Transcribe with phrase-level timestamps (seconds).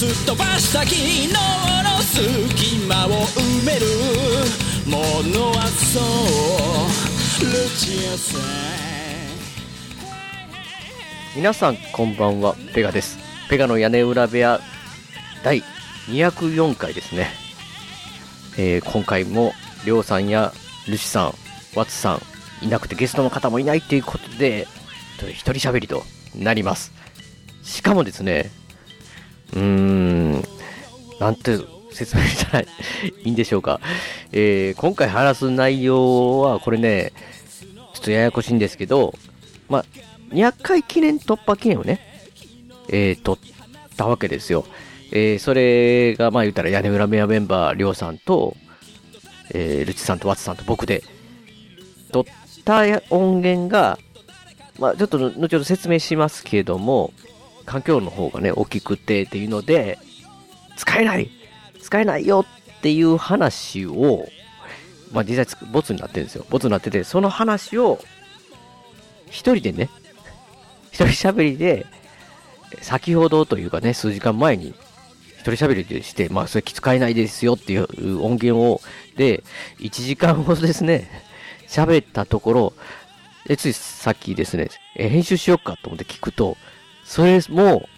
[0.00, 1.34] すっ飛ばした昨日の
[2.00, 3.84] 隙間を埋める
[4.86, 4.96] も
[5.28, 7.44] のはそう。
[7.44, 8.40] ルチアさん
[11.36, 13.18] 皆さんこんばんはペガです。
[13.50, 14.60] ペガの屋根裏部屋
[15.44, 15.62] 第
[16.06, 17.28] 204回ですね、
[18.56, 19.52] えー今回も
[19.84, 20.54] りょうさんや
[20.88, 21.34] ルシさん
[21.76, 22.18] ワツさ
[22.62, 24.66] んいなくてゲストの方もいないということで
[25.28, 26.90] 一人喋りとなります。
[27.62, 28.50] しかもですね
[29.54, 30.44] うーん
[31.18, 31.58] なんて
[31.92, 32.66] 説明したらい
[33.24, 33.80] いんでしょうか、
[34.32, 37.12] えー今回話す内容はこれね
[37.94, 39.14] ちょっとややこしいんですけど
[39.68, 39.84] まあ
[40.30, 42.00] 200回記念突破記念をね、
[42.88, 43.38] えー、撮っ
[43.96, 44.64] たわけですよ。
[45.12, 48.56] えー、それが、まあ言ったら屋根裏メアメンバー、りょうさんと、
[49.52, 51.02] えー、ルチさんとワツさんと僕で、
[52.12, 52.24] 撮っ
[52.64, 53.98] た音源が、
[54.78, 57.12] まあちょっと後ほど説明しますけども、
[57.70, 59.96] 環境の方がね、大きくてっていうので、
[60.76, 61.30] 使えない
[61.80, 62.44] 使えないよ
[62.78, 64.26] っていう話を、
[65.12, 66.44] まあ実際ボツになってるんですよ。
[66.50, 68.00] ボツになってて、その話を、
[69.26, 69.88] 一人でね、
[70.90, 71.86] 一人喋りで、
[72.82, 74.74] 先ほどというかね、数時間前に、
[75.38, 78.80] 一人喋りでして、まあ、それ使えないですよっていう音源を、
[79.16, 79.44] で、
[79.78, 81.08] 1時間ほどですね、
[81.68, 82.72] 喋ったところ、
[83.48, 86.56] え、ついさっきですね、え、編集しようかと思って聞くと、
[87.10, 87.88] それも、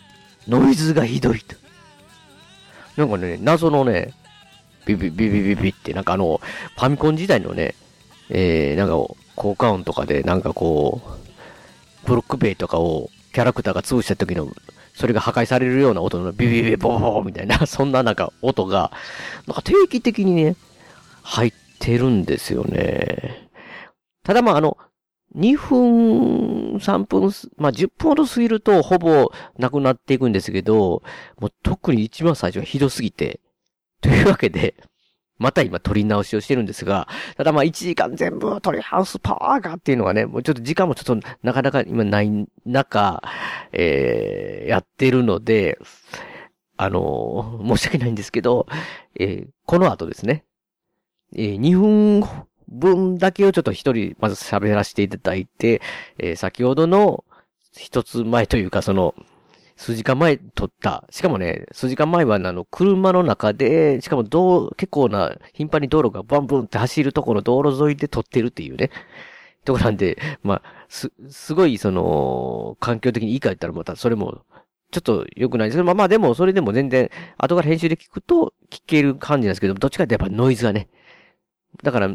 [0.49, 1.55] ノイズがひどいと。
[2.97, 4.15] なんかね、謎のね、
[4.87, 6.41] ビビビビビビって、なんかあの、
[6.77, 7.75] ファミコン時代のね、
[8.31, 8.95] えー、なんか、
[9.37, 14.49] 効果音とかで、なんかこう、ブロック塀とかをキャラクターが潰した時の、
[14.95, 18.93] それが破壊されるような音のビビビボーみたいな、 そんななんか音が、
[19.47, 20.57] なんか定期的にね、
[21.23, 23.51] 入ってるんですよね。
[24.25, 24.79] ただまああの、
[25.37, 31.03] 2分、3分、まあ10分ほど過ぎるとほぼなくなっていくんですけど、
[31.41, 33.41] もう特に一番最初はひどすぎて、
[34.01, 34.75] というわけで、
[35.39, 43.23] また今撮り直しをしてるんですが、ただまあ1時間全部撮り直すパワーがっていうのがね、もうちょっと時間もちょっとなかなか今ない中、
[43.73, 45.79] えー、やってるので、
[46.77, 48.67] あのー申し訳ないんですけど、
[49.19, 50.45] えーこの後ですね、
[51.35, 52.21] えー2分
[52.73, 55.81] 分だけをちょっと一人まず喋らせていただいて、
[56.19, 57.25] えー先ほどの
[57.77, 59.15] 一つ前というかその、
[59.77, 61.05] 数時間前撮った。
[61.11, 68.91] しかもね、数時間前はあの、車の中で、しかも道、結構な、頻繁に道路がバンブンって走るところ、道路沿いで撮ってるっていうね。
[69.65, 74.43] とこなんで、まあ、す、すごい、その、環境的にいいか言ったらまた、それも、
[74.91, 80.89] ちょっと良くないですけど、まあまあでも、それでも全然、後から編集で聞くと、聞ける感じなんですけど、どっちかってやっぱノイズがね。
[81.83, 82.11] だから、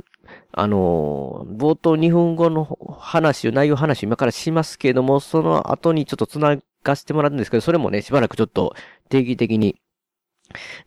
[0.51, 2.65] あのー冒頭2分後の
[2.99, 8.75] 話を、内容話今からしますけれども、その後にちょっと繋がしてもらうんですけど、それもね、しばらくちょっと
[9.09, 9.79] 定期的に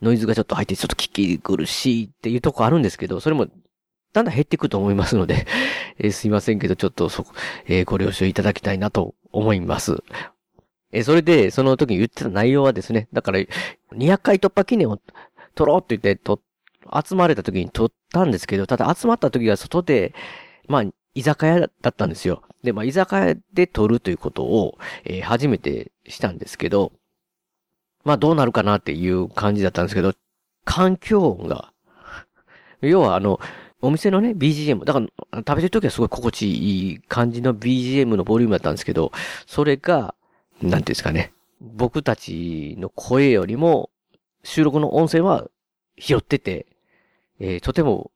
[0.01, 3.47] ノイズがちょっと入ってちょっと聞き苦しいっていうとこあるんですけど、それも
[4.13, 5.47] だんだん減っていくと思いますので、
[5.99, 7.33] えーすいませんけど、ちょっとそこ、
[7.67, 10.03] えーご了承いただきたいなと思います。
[10.93, 13.41] えーそれで、その時に言ってた内容はですね、だから、
[13.93, 14.99] 200回突破記念を
[15.55, 16.41] 取ろうって言って、と、
[16.93, 20.15] 集まれた時に撮ったんですけど、ただ集まった時は外で、
[20.69, 20.85] まあ、
[21.15, 22.43] 居酒屋だったんですよ。
[22.63, 26.93] で、まあ、居酒屋で撮るということを、えー初めてしたんですけど、
[28.05, 30.15] まあ、どうなるかなっていう感じだったんですけど、
[30.65, 31.73] 環境音が、
[32.81, 33.41] 要はあの、
[33.83, 35.07] お店のね、BGM、だから、
[35.39, 39.13] 食べてる時はすごい心地いい感じの BGM のボリュームだったんですけど、
[39.47, 40.15] それが、
[40.61, 43.91] なんていうんですかね、僕たちの声よりも、
[44.45, 45.49] 収録の音声は
[45.99, 46.67] 拾ってて、
[47.41, 48.11] えーとても、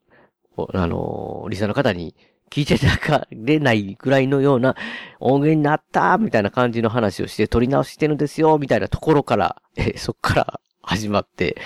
[0.56, 2.14] あのーリサの方に
[2.50, 4.76] 聞いていただかれないぐらいのような
[5.18, 11.56] 音源になったみたいな感じの話をして、撮り直してるんですよみたいなところから、えーそっから始まって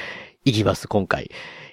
[0.45, 1.31] いきます、今回。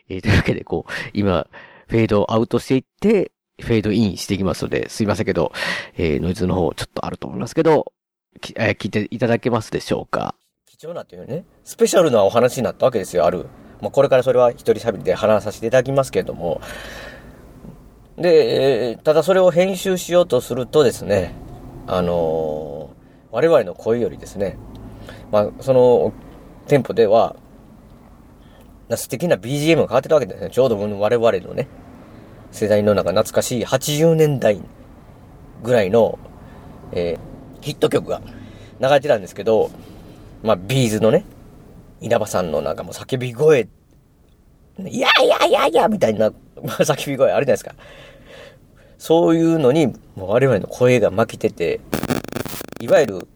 [0.10, 1.48] えーというわけで、こう、今、
[1.88, 5.54] フェードアウトしていって、フェードインしていきますので、すいませんけど、
[5.98, 7.94] えーノイズの方ちょっとあると思いますけど、
[8.42, 10.36] きえー聞いていただけますでしょうか？
[10.66, 13.46] 貴重なというね、スペシャルなお話になったわけですよ、ある。
[13.86, 16.62] まあ、これからそれは一人喋りで話させていただきますけれども、
[18.18, 21.34] で、ただそれを編集しようとするとですね、
[21.88, 22.96] あのー
[23.36, 24.58] 我々の声よりですね、
[25.30, 26.14] まあ、その、
[26.68, 27.36] 店舗では、
[28.88, 30.50] な素敵な BGM が変わってたわけですね。
[30.50, 31.68] ちょうど我々のね、
[32.54, 34.62] 世代の中懐かしい80年代
[35.64, 36.18] ぐらいの、
[36.94, 38.22] えー、ヒット曲が
[38.80, 39.70] 流れてたんですけど、
[40.42, 41.26] まあ、ビーズのね、
[42.02, 43.68] 稲葉さんのなんかもう叫び声、
[44.80, 47.76] いやいやいやいやみたいな 叫び声あるじゃないですか。
[48.98, 51.80] そういうのに、もう我々の声が負けてて、
[52.80, 53.28] いわゆる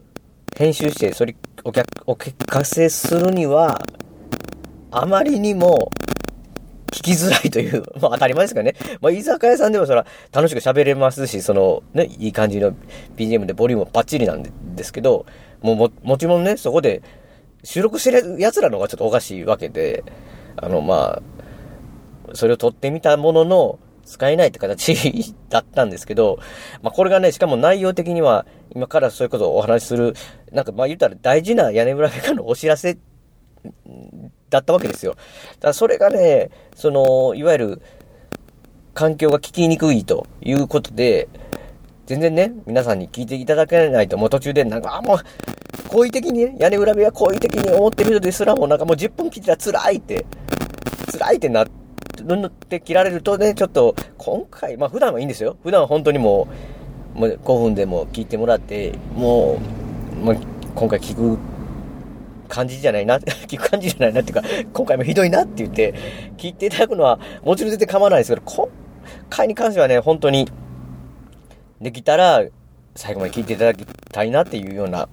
[0.58, 3.82] 編集して、それ、お客、お聞かせするには、
[4.92, 5.92] あまりにも、
[6.92, 8.76] 聞きづらいという、 まあ当たり前ですからね。
[9.00, 12.74] まあ居酒屋さんでもそら楽しく喋れますし、そのね、いい感じの
[13.16, 15.26] BGM でボリュームバッチリなんですけど、
[15.62, 17.02] もうも、もちろんね、そこで
[17.64, 20.04] 収録してる奴らの方がちょっとおかしいわけで、
[20.56, 23.80] あのまあ、それを撮ってみたものの、
[24.10, 26.40] 使えないって形だったんですけど、
[26.82, 30.16] まあこれがね、しかも内容的には、今からそういうことをお話しする、
[30.52, 32.98] なんかまあ言ったら大事な屋根裏メカのお知らせ
[34.50, 35.12] だったわけですよ。
[35.12, 37.82] だからそれがね、その、いわゆる、
[38.96, 41.30] 環境が聞きにくいということで、
[42.10, 45.20] 全然ね、皆さんに聞いていただけないと、もう途中でなんか、あ、もう、
[45.90, 50.26] 好意的にね、屋根裏部屋好意的に思ってる人ですらもなんかもう10分聞いたら辛いって、
[51.12, 51.68] 辛いってなっ
[52.68, 55.58] て切られるとね、ちょっと、今回、まあ普段はいいんですよ。
[55.62, 56.48] 普段は本当にも
[57.16, 59.60] う、もう5分でも聞いてもらって、も
[60.12, 60.38] う、もう
[60.74, 61.38] 今回聞く
[62.48, 64.42] 感じじゃないな、 聞く感じじゃないなっていうか、
[64.74, 65.94] 今回もひどいなって言って、
[66.38, 68.68] 聞いていただくのは、もちろん全然構わないですけど、今
[69.30, 70.48] 回に関してはね、本当に、
[71.82, 72.44] できたら、
[72.96, 75.10] 最後まで聞いていただきたいなっていうような、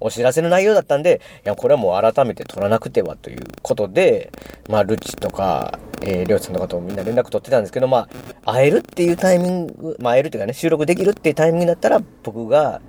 [0.00, 4.32] お知らせの内容だったんで、いや、これはもう改めて取らなくてはということで、
[4.68, 8.08] まあ、ルチとか、えー、りょうちさんの方もみんな連絡取ってたんですけど、ま
[8.44, 12.80] あ、会えるっていうタイミング、まあ、会えるっていうかね、収録できるっていうタイミングだったら、僕が、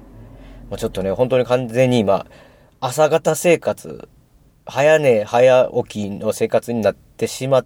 [0.69, 2.25] もうちょっとね、本当に完全に今、
[2.79, 4.09] 朝方生活、
[4.65, 7.65] 早寝早起きの生活になってしまっ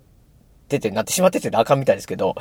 [0.68, 2.36] てて、なってしまっててあかんみたいですけど、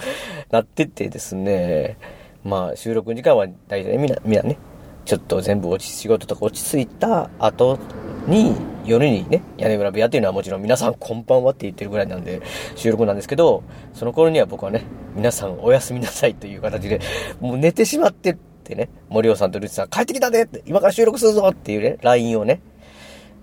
[0.51, 1.99] なっててですね、
[2.45, 4.59] まあ収録時間は大体みんな、みんなね、
[5.05, 7.79] ちょっと全部落ち、仕事とか落ち着いた後
[8.27, 8.55] に、
[8.85, 12.41] 夜にね、屋根裏部屋っていうのはもちろん皆さんこんばんはって言ってるぐらいなんで
[12.75, 13.63] 収録なんですけど、
[13.95, 14.83] その頃には僕はね、
[15.15, 17.01] 皆さんおやすみなさいという形で、
[17.41, 22.61] もう寝てしまってってね、森尾さんとルチさん帰ってきたでって、今から収録するぞっていうね、LINE をね、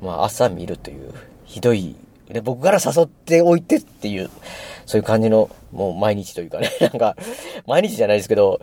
[0.01, 1.13] まあ朝見るという、
[1.45, 1.95] ひどい、
[2.29, 4.29] ね、僕から誘っておいてっていう、
[4.85, 7.15] そういう感じの、もう毎日というかね、 なんか、
[7.67, 8.59] 毎日じゃないですけど、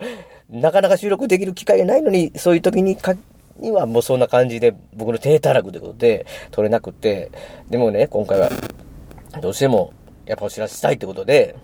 [0.49, 3.15] なかなか収録できる機会がないのに、そういう時にか、
[3.57, 7.31] にはもうそんな感じで、僕の低たらくということで、撮れなくて、
[7.69, 8.49] でもね、今回は、
[9.41, 9.93] どうしても、
[10.25, 11.55] やっぱお知らせしたいってことで、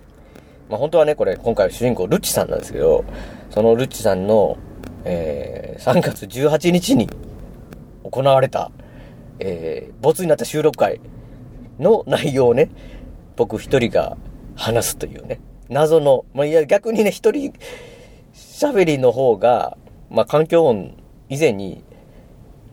[0.69, 3.03] まあ本当はね、これ、今回は主人公、ルッチさんなんですけど、
[3.49, 4.57] そのルッチさんの、
[5.05, 7.09] えー、3月18日に
[8.03, 8.71] 行われた、
[9.39, 10.99] えー、没になった収録会
[11.79, 12.69] の内容をね、
[13.35, 14.17] 僕一人が
[14.57, 15.39] 話すというね、
[15.69, 17.53] 謎の、まあ、いや、逆にね、一人
[18.33, 19.77] 喋りの方が、
[20.09, 20.93] まあ、環境音
[21.29, 21.83] 以前に、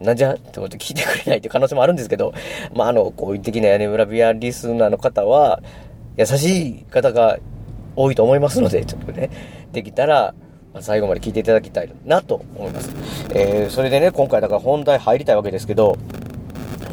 [0.01, 0.33] なんじゃ？
[0.33, 2.33] ってこと聞いてくれないっていう可能性もあるんですけど、
[2.73, 5.61] まあ、あの、好意的な屋根裏ビアリスナーの方は、
[6.17, 7.37] 優しい方が
[7.95, 9.29] 多いと思いますので、ちょっとね、
[9.71, 10.33] できたら、
[10.81, 12.89] 最後まで聞いていただきたいなと思います。
[13.33, 15.97] えー、それでね、今回だから本題入りたいわけですけど、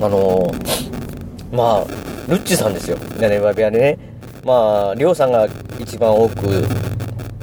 [0.00, 1.84] あのー、まあ、
[2.28, 2.96] ルッチさんですよ。
[3.20, 4.11] 屋根裏部屋でね。
[4.44, 5.46] まあ、りょうさんが
[5.78, 6.66] 一番多く、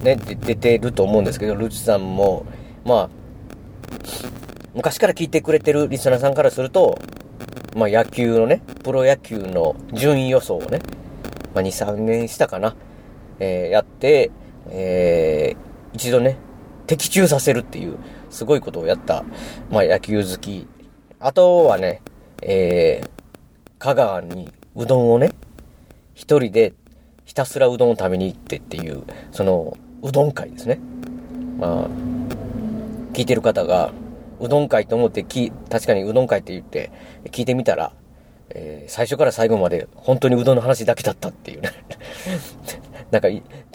[0.03, 2.45] ね、出てると思うんですけど、ルチさんも、
[2.83, 3.09] まあ、
[4.75, 6.99] 昔から聞いてくれてるリスナーさんからすると、
[7.75, 10.81] まあ野球のね、プロ野球の順位予想をね、
[11.53, 12.75] まあ2、3年したかな、
[13.39, 14.31] えー、やって、
[14.69, 16.37] えー、一度ね、
[16.85, 17.97] 的中させるっていう、
[18.29, 19.23] すごいことをやった、
[19.71, 20.67] まあ野球好き。
[21.19, 22.01] あとはね、
[22.41, 23.09] えー、
[23.77, 25.31] 香川にうどんをね、
[26.13, 26.73] 一人で
[27.29, 30.79] ひたすらうどんを食べに行ってっていう、その、うどん会ですね。
[31.59, 31.87] まあ、
[33.13, 33.91] 聞いてる方が、
[34.39, 36.91] うどん会と思ってき、確かにうどん会って言って
[37.25, 37.93] 聞いてみたら、
[38.49, 41.69] えー、最初から最後まで本当にうどんの話だけだったっていうね
[43.11, 43.27] なんか、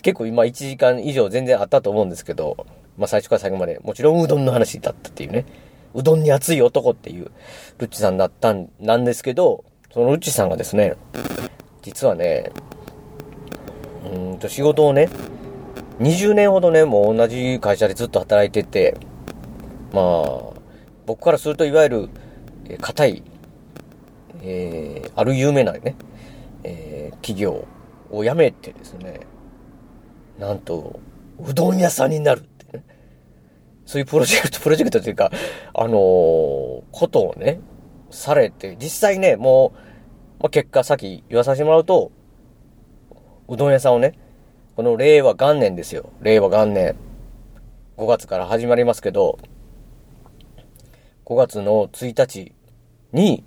[0.03, 2.67] 結構今1時間以上全然あったと思うんですけど、
[2.99, 5.47] まあ最初から最後までもちろんうどんの話だったっていうね。
[5.95, 7.31] うどんに熱い男っていう
[7.79, 10.95] ルッチさんだったん、なんですけど、そのルッチさんがですね、
[11.83, 12.51] 実はね、
[14.05, 15.09] うんと仕事をね、
[16.01, 18.97] 20年ほどね、もう同じ会社でずっと働いてて、
[19.93, 20.55] まあ、
[21.07, 22.09] 僕からするといわゆる、
[22.69, 23.23] え、硬い、
[24.43, 25.97] えー、ある有名なね、
[26.65, 27.67] えー、企業
[28.11, 29.21] を辞めてですね、
[30.39, 31.01] なんと、
[31.39, 32.85] うどん屋さんになるってね。
[33.87, 35.31] そういうプロジェクト、プロジェクトというか、
[35.75, 37.61] あのー、ことをね、
[38.11, 39.75] されて、実際ね、も
[40.41, 42.11] う、まあ、結果先言わさせてもらうと、
[43.47, 44.15] うどん屋さんをね、
[44.77, 46.11] この令和元年ですよ。
[46.21, 46.97] 令和元年。
[47.97, 49.39] 5月から始まりますけど、
[51.27, 52.53] 5月の1日
[53.13, 53.45] に、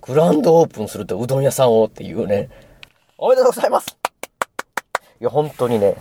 [0.00, 2.48] グランドオープンするとうどん屋さんをっていうね。
[3.18, 3.96] おめでとうございます
[5.20, 5.96] いや、本当にね。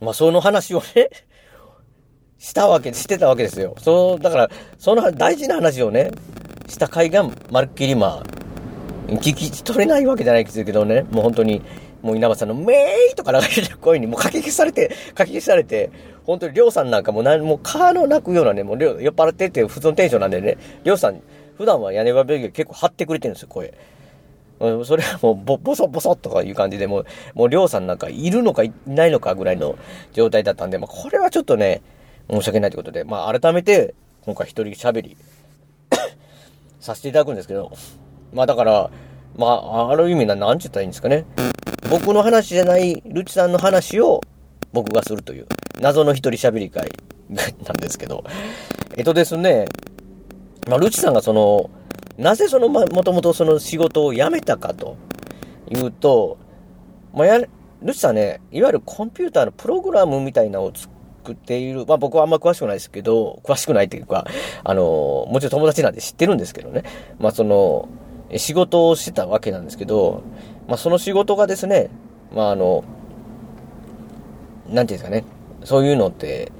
[0.00, 1.10] まあ、その話をね、
[2.38, 3.74] したわけ、してたわけですよ。
[3.78, 6.10] そう、だから、その大事な話をね、
[6.68, 8.49] した回がまるっきりまあ、
[9.08, 11.62] 聞き取れないわけじゃないですけどね、もう本当に、
[12.02, 15.90] もう稲葉さんのメーイとか流れてる声にもうかき消されて、かき消されて、
[16.24, 21.20] 本当にりょうさんなんかもう何もカーの泣くようなね、もう酔っ払ってて普通のテンションなんでね、りょうさん、
[21.56, 23.74] 普段は屋根裏ベル結構張ってくれてるんですよ、声。
[24.84, 29.78] それはもうボ、ボソボソとかいう感じで、もう、もうりょうさんなんかいるのかいないのかぐらいの
[30.12, 31.80] 状態だったんで、まあこれはちょっとね、
[32.30, 33.94] 申し訳ないということで、まあ改めて、
[34.26, 35.16] 今回一人喋り
[36.78, 37.72] させていただくんですけど、
[38.32, 38.90] まあだから、
[39.36, 41.24] まあ、ある意味な、なんて言ったらいいんですかね。
[41.88, 44.20] 僕の話じゃない、ルチさんの話を
[44.72, 45.46] 僕がするという、
[45.80, 46.90] 謎の一人喋り会
[47.30, 48.24] なんですけど、
[48.96, 49.66] えっとですね、
[50.68, 51.70] まあ、ルチさんがその、
[52.18, 54.96] なぜその、ま、もともとその仕事を辞めたかと
[55.70, 56.36] いうと、
[57.14, 57.40] まあ、や、
[57.82, 64.26] ルチさんね、いわゆるコンピューターのプログラムみたいなのを作っている、まあ僕はあんま詳しくないですけど、詳しくないっていうか、
[64.62, 66.82] あの、もちろん友達なんで知ってるんですけどね、
[67.18, 67.88] まあその、
[68.36, 70.22] 仕事をしてたわけなんですけど、
[70.68, 71.90] まあ、その仕事がですね、
[72.34, 72.84] まあ、あの、
[74.68, 75.24] なんていうんですかね、
[75.64, 76.52] そういうのって、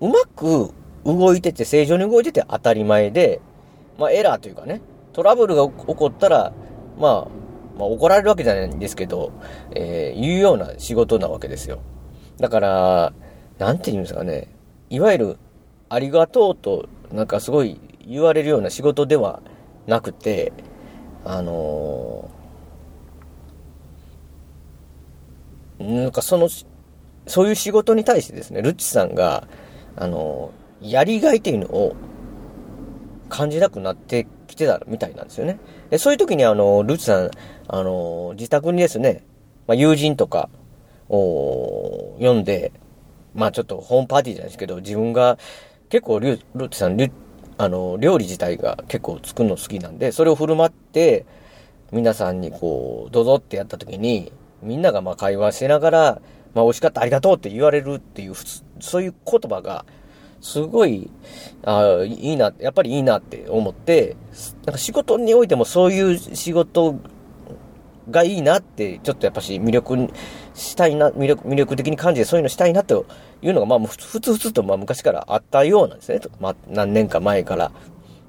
[0.00, 0.72] うまく
[1.04, 3.40] 動いてて、正常に動いてて当たり前で、
[3.98, 4.80] まあ、エラーというかね、
[5.12, 6.52] トラブルが起こったら、
[6.98, 7.40] まあ、
[7.78, 9.32] まあ、怒られるわけじゃないんですけど、
[9.72, 11.80] えー、言うような仕事なわけですよ。
[12.38, 13.12] だから、
[13.58, 14.48] なんて言うんですかね、
[14.88, 15.38] いわゆる、
[15.88, 19.42] ありがとうと、なんかすごい言われるような仕事では
[19.86, 20.52] なくて、
[21.24, 26.48] あのー、なんかその、
[27.26, 29.46] そういう仕事に対してですね、ルッチさんが、
[29.96, 31.94] あのー、やりがいっていうのを
[33.28, 35.58] 感じなくなってきてたみたいなんですよね。
[35.90, 37.30] で、そういう時にあの、ルッチさん、
[37.68, 39.24] あのー、自宅にですね、
[39.66, 40.48] まあ、友人とか
[41.08, 42.72] を呼んで、
[43.34, 45.38] まあちょっとホームパーティーじゃないですけど、自分が
[45.88, 46.96] 結構ルッチさん、
[47.60, 51.26] あの、料理自体が結構作るの好きなんで、それを振る舞って、
[51.92, 56.22] 皆さんにこう、どうぞってやった時に、みんながまあ会話しながら、
[56.54, 58.34] まあ美味しかった、ありがとうって言われるっていう、
[58.80, 59.84] そういう言葉が、
[60.40, 61.10] すごい、
[61.62, 64.16] ああ、いいな、やっぱりいいなって思って、
[64.64, 66.94] なんか仕事においてもそういう仕事
[68.10, 70.08] がいいなって、ちょっとやっぱし魅力
[70.54, 73.06] したいな、魅力、魅力的に感じてそういうのしたいなと
[73.42, 76.20] いうのが、まあ、ふつふつと、まあ、昔からあったようなんですね。
[76.40, 77.72] まあ、何年か前から。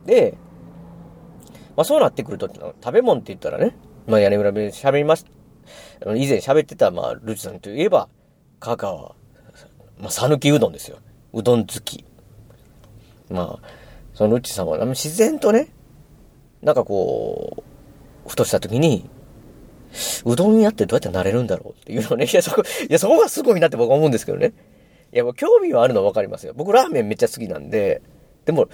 [0.05, 0.37] で、
[1.75, 3.75] まあ、そうなってくると、食べ物って言ったらね、
[4.07, 5.25] まあ、屋根裏で喋ります。
[6.15, 8.09] 以前喋ってた、まあ、ルチさんといえば、
[8.59, 9.15] 香川、
[9.99, 10.97] まあ、さぬきうどんですよ。
[11.33, 12.05] うどん好き。
[13.29, 13.67] まあ、
[14.13, 15.69] そのルチさんは、自然とね、
[16.61, 17.63] なんかこ
[18.25, 19.09] う、ふとした時に、
[20.25, 22.25] うどん屋ってどうやってなれるんだろうっていうのね。
[22.31, 24.53] いや、そこ、いや、そこがすごいなって僕は思うんですけどね。
[25.13, 26.53] いや、もう興味はあるのはわかりますよ。
[26.55, 28.01] 僕ラーメンめっちゃ好きなんで、
[28.45, 28.67] でも、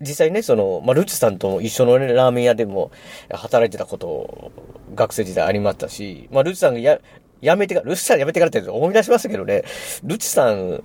[0.00, 2.90] 実際ね、その、まあ、ルチさんと一緒の、ね、ラーメン屋でも
[3.30, 4.52] 働いてたこと、
[4.94, 6.98] 学生時代ありましたし、まあ、ルチさんがや、
[7.40, 9.62] やめてから、ルチさんやめてからって思い出しましたけどね、
[10.02, 10.82] ルチさん、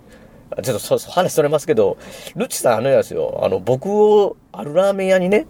[0.63, 1.97] ちょっとそ、話それますけど、
[2.35, 5.47] ルチさんあのやですよ、あの、僕を、あるラーメン屋にね、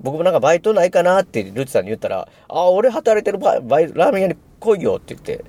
[0.00, 5.44] 僕もなんかバイトないかなってルチさんに言ったら、あ、俺働いてるバイバイラーメン屋に来いよって言って、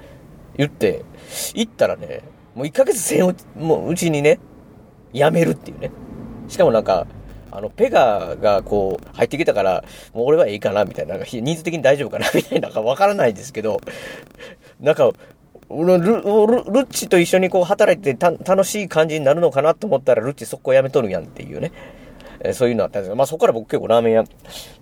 [0.58, 1.06] 言って、
[1.54, 2.22] 行ったらね、
[2.56, 4.40] もう1ヶ月せんもううちにね、
[5.14, 5.92] 辞めるっていうね。
[6.48, 7.08] しかもなんか、
[7.52, 13.82] あの、ペガがこう、入ってきたから、もう俺はいいかな、みたいな、なんか、人数的に大丈夫かな、みたいな、なんかわからないですけど、
[14.80, 15.12] なんか、
[15.70, 21.72] ルルルッチと一緒にこう働いてた楽しい感じになるのかなと思ったら、ルッチそこ辞めとるやんっていうね。
[22.42, 24.24] えそういうのあったんですけど、まあそこから僕結構ラーメン屋、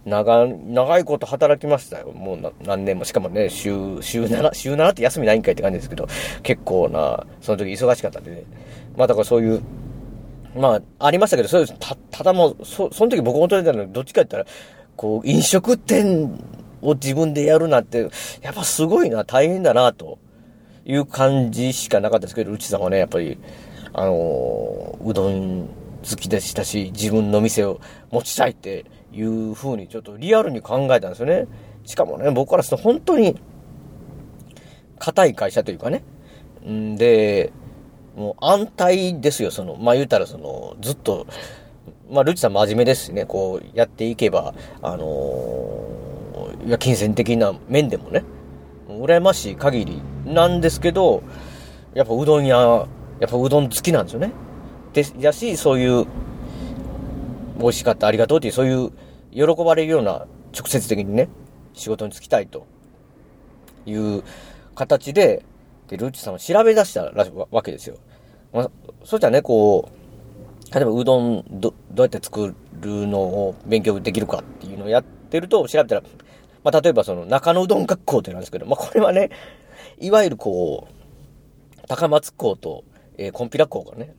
[0.05, 2.11] 長、長いこと働きましたよ。
[2.11, 3.05] もう何年も。
[3.05, 3.71] しかもね、週、
[4.01, 6.07] 週7、週7って休みないんかいって感じですけど、
[6.43, 8.43] 結構な、その時忙しかったんでね。
[8.95, 9.61] まあだからそういう、
[10.55, 11.75] まあ、ありましたけど、そうです。
[11.79, 14.45] た、ただもう、そ、その時僕求めたのはどっちか言ったら、
[14.95, 16.39] こう、飲食店
[16.81, 18.09] を自分でやるなんて、
[18.41, 20.17] やっぱすごいな、大変だな、と
[20.85, 23.37] いう感じしかなかったですけど、うちさんはね、やっぱり、
[23.93, 25.67] あのうどん
[26.09, 27.79] 好きでしたし、自分の店を
[28.11, 31.47] 持ちたいっていう風にちょっとリアルに考えたんですよね。
[31.85, 33.39] しかもね、僕からすると本当に、
[34.99, 36.03] 硬い会社というかね。
[36.67, 37.51] んで、
[38.15, 41.27] もう安泰ですよ、その、まあ言うたらその、ずっと、
[42.09, 46.07] まあ、ルチさん真面目ですしね、こう、やっていけば、あのー
[46.65, 48.23] いや、金銭的な面でもね、
[48.89, 51.23] 羨ましい限りなんですけど、
[51.93, 52.87] やっぱうどん屋、
[53.19, 54.31] やっぱうどん好きなんですよね。
[54.97, 56.07] で、やし、そういう、
[57.59, 58.91] 美味しかった、ありがとうっていう、そういう、
[59.31, 60.25] 喜ばれるような、
[60.57, 61.29] 直接的にね、
[61.73, 62.65] 仕事に就きたいと
[63.85, 64.23] いう
[64.73, 65.45] 形で、
[65.87, 67.97] で、ルッチさんを調べ出したらわけですよ。
[68.51, 68.71] まあ、
[69.03, 76.01] そしたらね、こう、例えばうどんど、どうやって作るのを勉強できるかっていうのをやってると、調べたら、
[76.63, 79.29] まあ、例えばその中野うどん学校ってなんですけど、まあ、これはね、
[79.99, 82.83] いわゆるこう、高松校と、
[83.19, 84.15] えー、コンピラ校がね、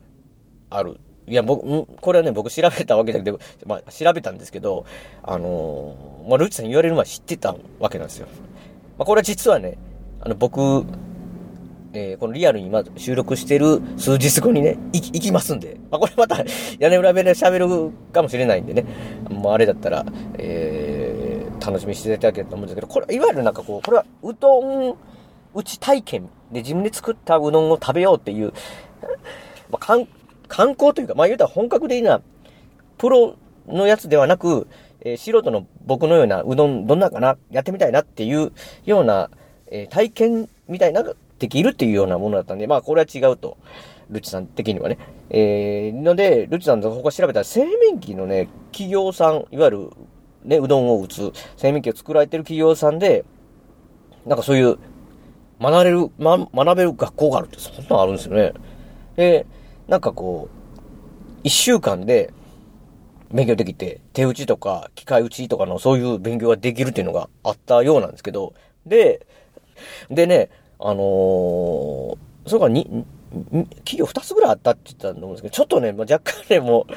[0.69, 0.99] ある。
[1.27, 4.85] いや、僕、んこれはね、僕調べたわけだけど、まあ、調べたんですけど、
[5.23, 8.27] あのーまあ、ルッチさん言われる前知ってたわけなんですよ。
[8.97, 9.77] まあ、これは実はね、
[10.21, 10.85] あの、僕、
[11.93, 16.43] えーこのリアルに今収録してる数日後にね、行きますんで、まあ、これまた
[16.77, 17.57] 屋根裏部屋で喋
[17.87, 18.85] るかもしれないんでね、
[19.29, 20.05] もうあれだったら、
[20.37, 21.19] えー
[21.59, 24.97] 楽しみにしていただけると思うんですけど、これ、いわゆるなんかこう、これはうどん
[25.53, 28.53] 打ち体験で自分で作ったうどんを食べようっていう、
[29.69, 29.85] まあ、
[30.49, 32.21] 観光というか、まあ言うたら本格的な
[32.97, 33.37] プロ
[33.67, 34.67] のやつではなく、
[35.01, 38.51] えー素人の僕のようなうどんどんなかなやってみたいなっていう
[38.85, 39.29] ような、
[39.67, 41.03] えー体験みたいな
[41.39, 43.57] できるっていうようなものだったんで、まあこれは違うと。
[44.09, 44.97] ルチさん的にはね。
[45.29, 49.89] えー、ので、ルチさんと他調べたら製麺機のね、企業さん、いわゆる
[50.43, 53.23] ね、うどんを打つ製麺機を作られてる企業さんで、
[54.25, 54.77] なんかそういう、
[55.61, 58.53] 学べる、ま、学べる学校があるって、そんなのあるんですよね。
[59.15, 59.45] で、
[59.89, 60.79] なんかこう、
[61.43, 62.31] 一週間で
[63.31, 68.53] 勉強できて、手打ちとか機械打ちとかのそういう勉強ができるっていうのがあったようなんですけど、
[68.85, 69.25] で、
[70.11, 73.05] でね、あのーそれからに、
[73.85, 76.87] 企業二つぐらいあったって言ったと思うんですけど、ちょっとね、まあ、若干ね、も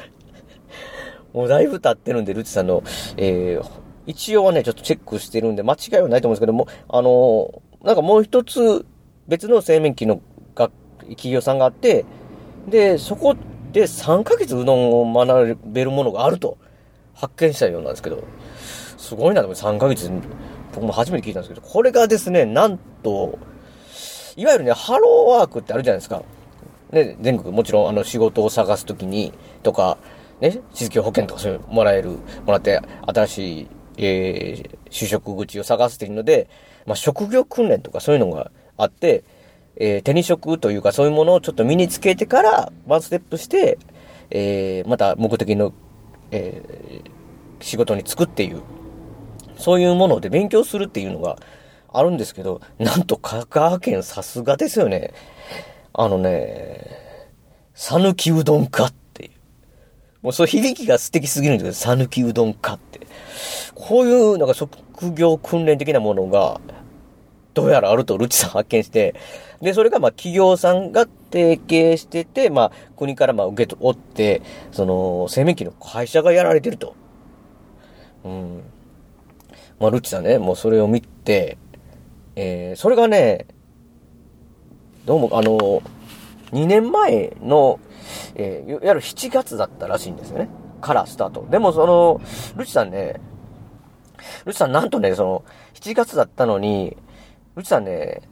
[1.35, 2.83] う、もうだいぶ経ってるんで、ルチさんの、
[3.17, 3.71] えー、
[4.07, 8.87] 一応はね、ちょっとチェックしてるんで、間違いはないと思うんですけども、あのーなんかもう一つ、
[9.29, 10.21] 別の製麺機の
[10.55, 10.73] 学
[11.11, 12.05] 企業さんがあって、
[12.69, 13.37] で、そこ
[13.73, 16.59] で3ヶ月うどんを学べるものがあると
[17.15, 18.23] 発見したようなんですけど、
[18.97, 20.11] すごいなと思って3ヶ月、
[20.75, 23.39] 僕も初めて聞いたんですけど、これがですね、なんと、
[24.37, 26.23] いわゆるね、ハローワークってあるじゃないですか。
[26.93, 29.99] ね、全国もちろんあの仕事を探すときに、とか、
[30.41, 32.11] ね、失業保険とかそういうもらえる、
[32.45, 36.49] もらって新しい、えー、就職口を探すっていうので、
[36.87, 39.25] まあ、職業訓練とかそういうのがあって、
[39.77, 43.79] えー手に職というかそういうものをちょっと身につけてから、ワンステップして、
[44.31, 45.73] えーまた目的の、
[46.31, 47.11] えー
[47.63, 48.63] 仕事に就くっていう、
[49.57, 51.37] そういうもので勉強するっていうのが
[51.93, 55.13] あるんですけど、なんと香川県さすがですよね。
[55.93, 56.87] あのね、
[57.75, 59.31] 讃岐うどんかっていう。
[60.23, 63.01] もうそう響きが素敵すぎるんですけど、讃岐うどんかって。
[63.75, 64.79] こういうなんか職
[65.15, 66.61] 業訓練的なものが、
[67.55, 69.15] どうやらあるとルチさん発見して、
[69.61, 76.95] で、それがまあ企業さんが提携してて、まあ国からまあ受け取って、その製麺機の会社がやられてると。
[78.25, 78.63] うん。
[79.79, 81.59] まあルチさんね、もうそれを見て、
[82.37, 83.47] えー、それがね、
[85.05, 85.83] どうもあの、
[86.53, 87.81] 2年前の、
[88.35, 90.49] えー、いわゆる7月だったらしいんですよね。
[90.81, 91.47] からスタート。
[91.51, 92.21] でもその、
[92.57, 93.21] ルチさんね、
[94.45, 96.97] ルチさんなんとね、その、7月だったのに、
[97.57, 98.23] ルチさんね、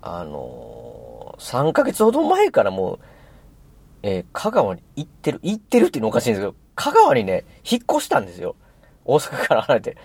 [0.00, 2.98] あのー、3ヶ月ほど前からもう、
[4.02, 8.56] えー香川に行ってる、行ってるっていうのおかしいんですけど、香川にね、引っ越したんですよ。
[9.04, 9.96] 大阪から離れて。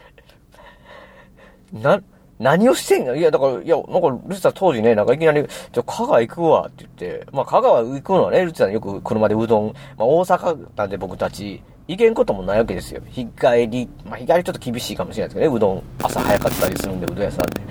[1.74, 2.02] な、
[2.40, 3.16] 何をしてんの？
[3.16, 13.02] いや、だから、いや、なんか、ルチさん当時ね、なんかいきなり、じゃ香川行くわって言って、まあ香川行くのはね、ルチさんよく車でうどん、まあ大阪なんで僕たち、行けんこともないわけですよ。
[13.08, 17.62] 日帰り、まあ日帰りちょっと厳しいかもしれないですけどね、うどん、朝早かったりするんで、うどん屋さんで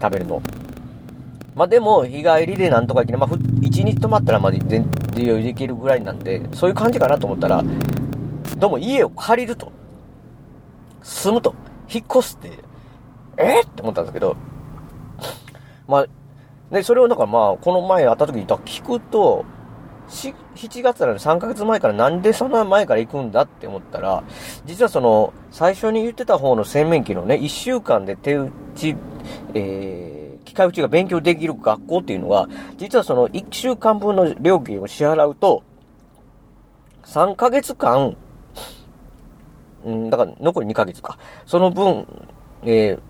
[0.00, 0.42] 食べるの。
[1.54, 7.62] まあでも、日帰りでなんとか行きね、まあふ一日泊まったらまあ全然余裕できるぐらいなんで、そういう感じかなと思ったら、
[8.58, 9.72] どうも家を借りると。
[11.02, 11.54] 住むと。
[11.92, 12.58] 引っ越すって、
[13.36, 14.36] えーって思ったんですけど、
[15.86, 16.06] まあ、
[16.70, 19.44] で、それをなんかまあ、この前会った時に聞くと、
[20.08, 24.22] 7月なの3ヶ月前からなんでそんな前から行くんだって思ったら、
[24.66, 28.96] 実はその、最初に言ってた方の洗面器のね、1週間で手打ち、
[29.54, 35.62] えー、機械打ちが勉強できる学校っていうのは、実はその1週間分の料金を支払うと、
[37.04, 38.16] 3ヶ月間、
[39.84, 41.18] うん、だから残り2ヶ月か。
[41.46, 42.06] その分、
[42.62, 43.00] えー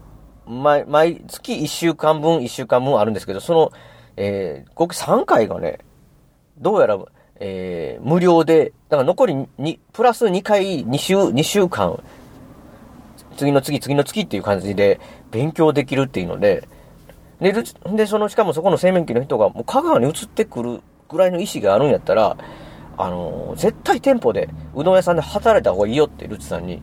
[0.46, 3.72] 毎、毎月1週間分、1週間分あるんですけど、その、
[4.16, 5.78] えー、合計3回がね、
[6.58, 6.98] どうやら
[7.40, 12.00] えー、無料で、だから残りに、プラス2回、2週、2週間、
[13.36, 15.00] 次の次、次の月っていう感じで
[15.32, 16.68] 勉強できるっていうので、
[17.40, 22.36] で、で、その、しかもそこの製麺機の人がもう香川に移ってくるぐらいの意思があるんやったら、
[22.96, 26.80] あのー、絶対店舗で、うどん屋さんで働いた方がいいよってルチさんに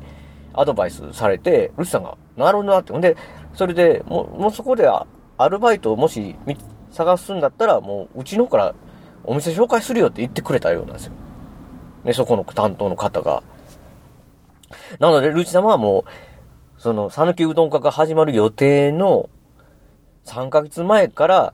[0.53, 2.91] アドバイスされて、ルチさんが、なるほどなって。
[2.91, 3.15] ほんで、
[3.53, 4.89] それで、もう、もうそこで
[5.37, 6.35] アルバイトをもし
[6.91, 8.75] 探すんだったら、もううちの方から
[9.23, 11.13] お店紹介するよって言ってくれたようなんですよ。
[12.05, 13.43] で、そこの担当の方が。
[14.99, 16.05] なので、ルチ様はも
[16.77, 19.29] う、その、讃岐うどん化が始まる予定の
[20.25, 21.53] 3ヶ月前から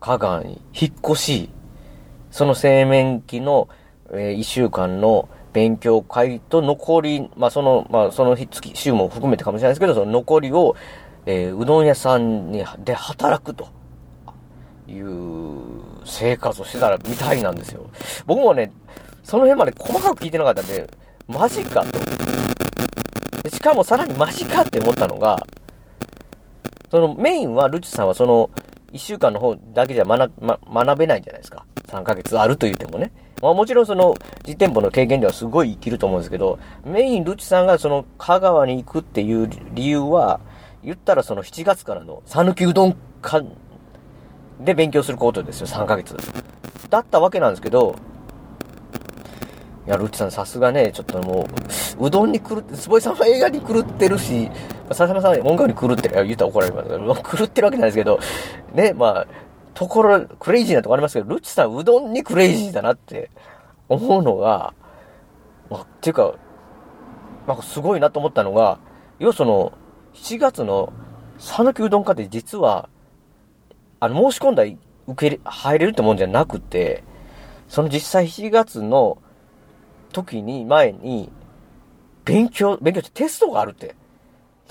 [0.00, 1.50] 香川に引っ越し、
[2.30, 3.68] その製麺機の、
[4.10, 10.74] えー、1週間の勉強会と残り、まあその、まあその日月、週も含めてかもしれないですけど、その残りを、
[11.26, 13.68] えー、うどん屋さんに、で働くと
[14.94, 15.60] いう
[16.04, 17.88] 生活をしてたらみたいなんですよ。
[18.26, 18.72] 僕もね、
[19.22, 20.88] その辺まで細かく聞いてなかったんで、
[21.28, 21.98] マジかと。
[23.50, 25.44] しかもさらにマジかって思ったのが、
[26.90, 28.50] そのメインはルチさんはその
[28.92, 31.64] 1週間の方だけじゃ学,、ま、学べないんじゃないですか。
[31.88, 33.12] 3ヶ月あると言ってもね。
[33.40, 34.14] まあもちろんその
[34.46, 40.40] 実店舗の経験ではすごい生きると思うんですけど、メインルチさんがその香川に行くっていう理由は、
[40.84, 43.40] 言ったらその7月からの讃岐うどんか
[44.64, 46.16] で勉強することですよ、3ヶ月。
[46.90, 47.96] だったわけなんですけど、
[49.86, 51.48] いや、ルッチさんさすがね、ちょっとも
[51.98, 54.48] う、うどんに狂って、坪井さんは映画に狂ってるし、
[54.88, 58.20] 笹山さんは音楽に狂ってる、言ったら怒られますけど、狂ってるわけじゃないですけど、
[58.74, 59.26] ね、まあ、
[59.74, 63.30] ところ、クレイジーなとこありますけど、ルッチさんうどんにクレイジーだなって
[63.88, 64.74] 思うのが、
[65.68, 66.34] まあ、っていうか、
[67.48, 68.78] なんかすごいなと思ったのが、
[69.18, 69.72] 要はその、
[70.14, 70.92] 7月の
[71.38, 72.88] 讃岐うどん化って実は、
[74.02, 74.70] あの、申し込んだら
[75.06, 77.04] 受け、入れるってもんじゃなくて、
[77.68, 79.18] その実際7月の
[80.12, 81.30] 時に、前に、
[82.24, 83.94] 勉強、勉強ってテストがあるって。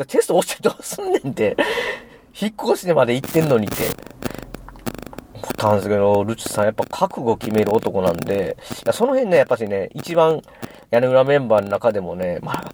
[0.05, 1.55] テスト落ちてどうすんねんって。
[2.41, 3.75] 引っ越しでまで行ってんのにって。
[5.33, 8.57] 思ったんですけど、ルチさんやっぱ覚悟決める男なんで、
[8.91, 10.41] その辺ね、やっぱしね、一番
[10.89, 12.71] 屋根裏メンバーの中でもね、まあ、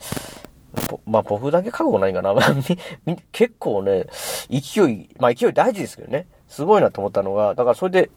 [1.06, 2.34] まあ僕だけ覚悟ないかな。
[3.32, 4.08] 結構ね、
[4.50, 6.26] 勢い、まあ勢い大事ですけどね。
[6.48, 8.10] すごいなと思ったのが、だからそれで、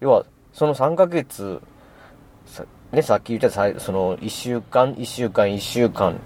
[0.00, 1.60] 要は、その3ヶ月、
[2.92, 6.18] ね、さっき言ったその1週間、1週間、1週間、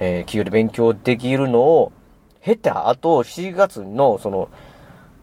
[0.00, 1.92] えー、企業で勉強できるのを
[2.40, 4.48] 経た後、7月のその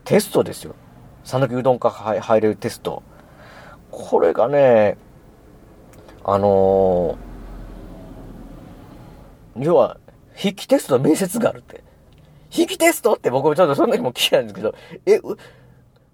[0.06, 0.76] テストですよ。
[1.24, 3.04] 讃岐うどんか入れるテスト。
[3.92, 4.98] これがね、
[6.24, 9.98] あのー、要は、
[10.36, 11.84] 筆記テストの面接があるって。
[12.52, 15.20] 筆記テストって僕もちょっとその時も聞いたんですけど、え、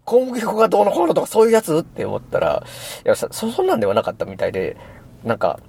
[0.04, 2.64] 小麦粉がどうのこうのとかそういうやつって思ったら、
[3.06, 4.78] いや、そ、そんなんではなかったみたいで、
[5.24, 5.60] なんか、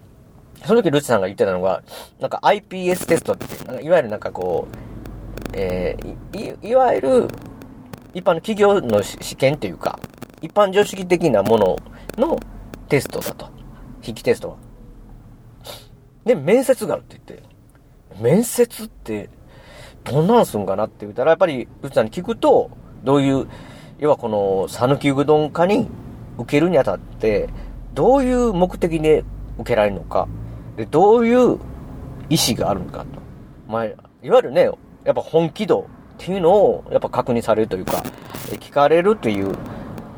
[0.65, 1.83] その時ルチさんが言ってたのが、
[2.21, 7.29] なんか IPS テストって、なんかいわゆるなんかこう、えー、い、いわゆる、
[8.13, 9.99] 一般の企業の試験っていうか、
[10.43, 11.77] 一般常識的なもの
[12.17, 12.41] の
[12.89, 13.49] テストだと。
[14.01, 14.57] 筆記テストは。
[16.25, 17.49] で、面接があるって言って、
[18.21, 19.31] 面接って、
[20.11, 22.71] どんなんすんかなって言ったら、やっぱり、ルチさんに聞くと、
[23.05, 23.47] どういう
[23.99, 25.88] 要はこの、讃岐うどん化に
[26.37, 27.49] 受けるにあたって、
[27.95, 29.25] どういう目的で
[29.59, 30.29] 受けられるのか、
[30.77, 31.59] で、どういう
[32.29, 33.07] 意思があるのかと。
[33.66, 34.71] まあ、いわゆるね、
[35.05, 35.85] やっぱ本気度っ
[36.19, 38.03] ていうのを、やっぱ確認されるというか、
[38.61, 39.57] 聞かれるという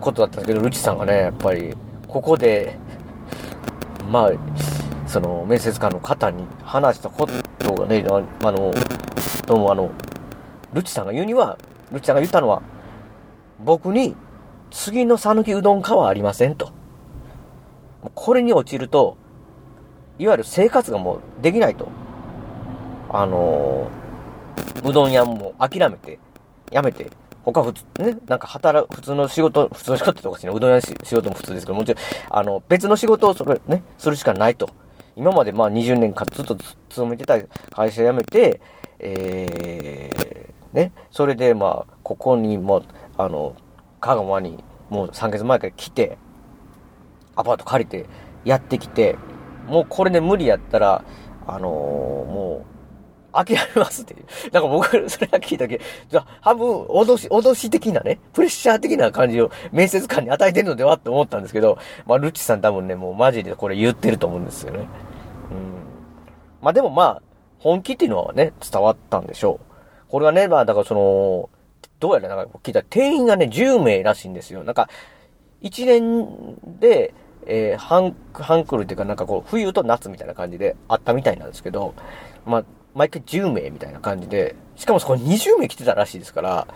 [0.01, 1.73] ことだったんですけど、ルチさんがね、やっぱり、
[2.09, 2.77] ここで、
[4.11, 4.33] まあ、
[5.07, 7.29] その、面接官の方に話したこ
[7.61, 8.05] とがね、
[8.43, 8.73] あの、
[9.49, 9.91] どうもあの、
[10.75, 11.57] ルチさんが言うには、
[11.91, 12.61] ルチさんが言ったのは、
[13.65, 14.15] 僕に
[14.71, 16.71] 次の讃岐うどんかはありませんと。
[18.15, 19.17] これに落ちると、
[20.19, 21.89] いわゆる生活がもうできないと。
[23.09, 26.19] あのー、うどん屋も諦めて、
[26.71, 27.11] やめて、
[27.43, 34.69] 他普通、ね、なんか働く、普通の仕事、普通の仕事とかですね、うどん屋仕事も普通ですけど、もちろん、あの、別の仕事をそれ、ね、するしかないと。
[35.17, 36.55] 今までまあ20年間ずっと
[36.91, 37.41] 勤めてた
[37.75, 38.61] 会社辞めて、
[38.99, 42.83] えー、ね、それでまあ、ここにも、
[43.17, 43.55] あの、
[44.01, 46.19] 香川にもう3ヶ月前から来て、
[47.37, 48.07] アパート借りて
[48.45, 49.17] やってきて、
[49.67, 51.05] もうこれで無理やったら、
[51.47, 52.79] あのー、もう、
[53.33, 54.25] 諦めますっていう。
[54.53, 64.81] なんか僕、それが聞いたけど、じゃあ、半分、脅し、脅し的なね、プレッシャー的な感じを面接官に与えてるのではって思ったんですけど、まあ、ルッチさん多分ね、もうマジでこれ言ってると思うんですよね。
[64.81, 64.87] うん。
[66.63, 67.23] まあでもまあ、
[67.59, 70.11] 本気っていうのはね、伝わったんでしょう。
[70.11, 71.51] これはね、まあ、だからその、
[72.01, 74.65] どうやらなんか聞いたら定員がね、10名らしいんですよ。
[74.65, 74.89] なんか、
[75.63, 77.13] 1年で、
[77.47, 81.95] えー、半、半クルっていうかなんかこう、冬と夏みたいな感じであったみたいなんですけど、
[82.47, 86.69] まあ、毎回10名みたいな感じで、しかもそこ20名来てたらしいですから、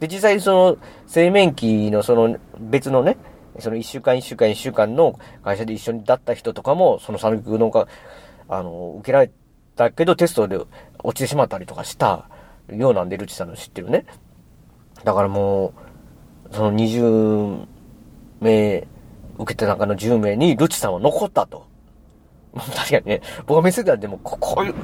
[0.00, 3.16] で、実際その、製麺機のその別のね、
[3.58, 7.88] その1週間1週間1週間の会社で一緒にだった人とかも、その讃岐うどんが、
[8.48, 9.30] あの、受けられ
[9.76, 10.58] たけどテストで
[11.02, 12.28] 落ちてしまったりとかした
[12.68, 14.06] ようなんで、ルチさんの知ってるね。
[15.04, 15.72] だからも
[16.50, 17.66] う、その20
[18.40, 18.86] 名、
[19.38, 21.66] 受けた中の10名にルチさんは残ったと。
[22.74, 24.74] 確かにね、僕が見せたらでも、ここういう、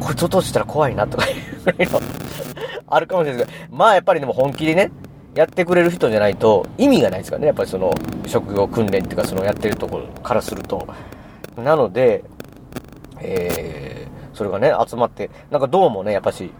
[0.00, 2.00] これちょっとしたら怖いなとかいうの
[2.88, 4.90] あるかもしれないですけど、まあやっぱりでも本気でね、
[5.34, 7.94] やってくれる人じゃないと意味がないですからね、やっぱりその
[8.26, 10.86] 職業訓練っていうかそのやってるところからすると。
[11.56, 12.24] なので、
[13.20, 16.50] えー、それがね、集まって、なんかどうもね、やっぱし、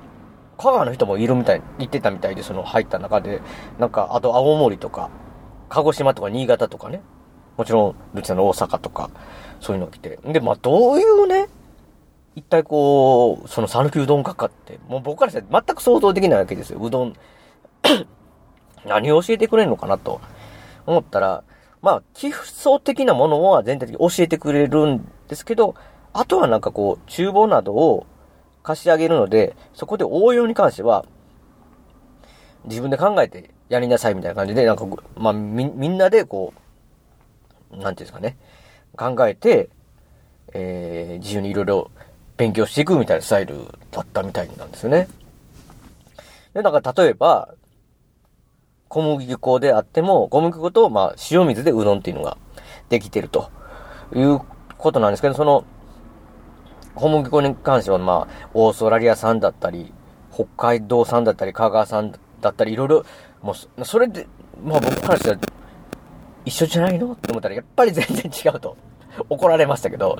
[0.59, 3.41] 香川の人もいるみたい、言ってたみたいで、その入った中で、
[3.79, 5.11] なんか、あと青森とか、
[5.69, 7.01] 鹿児島とか新潟とかね、
[7.57, 9.11] もちろん、ルチさんの大阪とか、
[9.61, 10.19] そういうのが来て。
[10.25, 11.49] で、まあ、どういうね、
[12.37, 16.81] 一体こう、その讃岐うどんかかって、もう僕からしたら全く想像できないわけですよ。
[16.83, 17.15] うどん
[18.87, 20.21] 何を教えてくれるのかなと
[20.87, 21.43] 思ったら、
[21.83, 25.75] まあ、基礎的なものは全体的に教えてくれるんですけど、
[26.13, 28.07] あとはなんかこう、厨房などを
[28.63, 31.05] 貸し上げるので、そこで応用に関しては、
[32.65, 36.53] 自分で考えてやりなさいみたいな感じで、なんか、まあ、み、みんなでこ
[37.73, 38.37] う、なんていうんですかね、
[38.97, 39.71] 考えて、
[40.53, 41.91] えー、自由にいろいろ
[42.37, 43.57] 勉強していくみたいなスタイル
[43.91, 45.09] だったみたいなんですよね。
[46.55, 47.55] で、だか例えば、
[48.89, 52.37] 小麦粉であっても、小麦粉と、まあ、塩水でうどんっていうのが
[52.89, 53.51] できてると
[54.13, 54.41] いう
[54.77, 55.65] ことなんですけど、その、
[57.01, 59.91] 小麦粉に関しては、まあ、オーストラリア産だったり、
[60.31, 63.05] 北海道産だったり、香川産だったり、いろいろ、
[63.41, 64.29] もう、それで、
[64.63, 65.39] まあ僕からしたら、
[66.45, 68.77] 一緒じゃないのって思ったら、やっぱり全然違うと。
[69.31, 70.19] 怒られましたけど、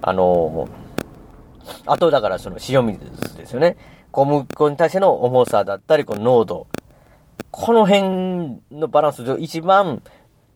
[0.00, 2.98] あのもう、あとだからその塩水
[3.36, 3.76] ですよね。
[4.10, 6.66] 小麦粉に対しての重さだったり、この濃度、
[7.50, 10.02] この辺のバランスで一番、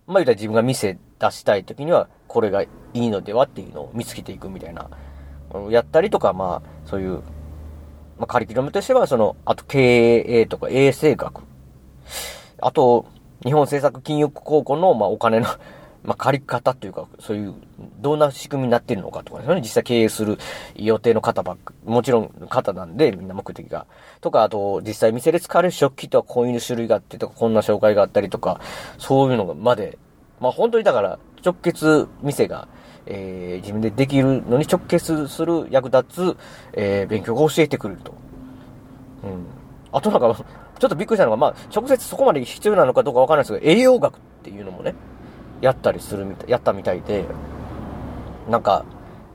[0.07, 4.89] まあ言ったら自分が店出したい時には、これがいいのではっていうのを見つけていくみたいな、
[5.71, 7.23] やったりとか、まあ、そういう、
[8.19, 11.43] まあカリキュラムとしては、その、あと経営とか衛生学、
[12.61, 13.07] あと、
[13.45, 15.47] 日本政策金融高校の、まあお金の
[16.07, 17.55] まあ、借り方というか、そういう、
[17.99, 20.39] どんな仕組みになっているのかとかですね、実際経営する
[20.77, 23.87] 予定の方ばっか、もちろん方なんで、みんな目的が。
[24.21, 28.61] とか、あと、実際店で使われる食器とはこういう種類があってとか、こんな紹介があったりとか、
[28.99, 29.99] そういうのまで、
[30.41, 32.69] まあ本当にだから、直結店が、
[33.07, 36.37] えー、自分でできるのに直結する役立つ、
[36.73, 38.13] えー、勉強が教えてくれると。
[39.25, 39.47] うん。
[39.93, 40.35] あとなんか、
[40.79, 44.95] ちょっとびっくりしたのが、まあ、直接そこまで必要なのかどうかわからないですけど、栄養学っていうのもね、
[45.61, 47.25] やったりするみたい、やったみたいで、
[48.51, 48.85] なんか、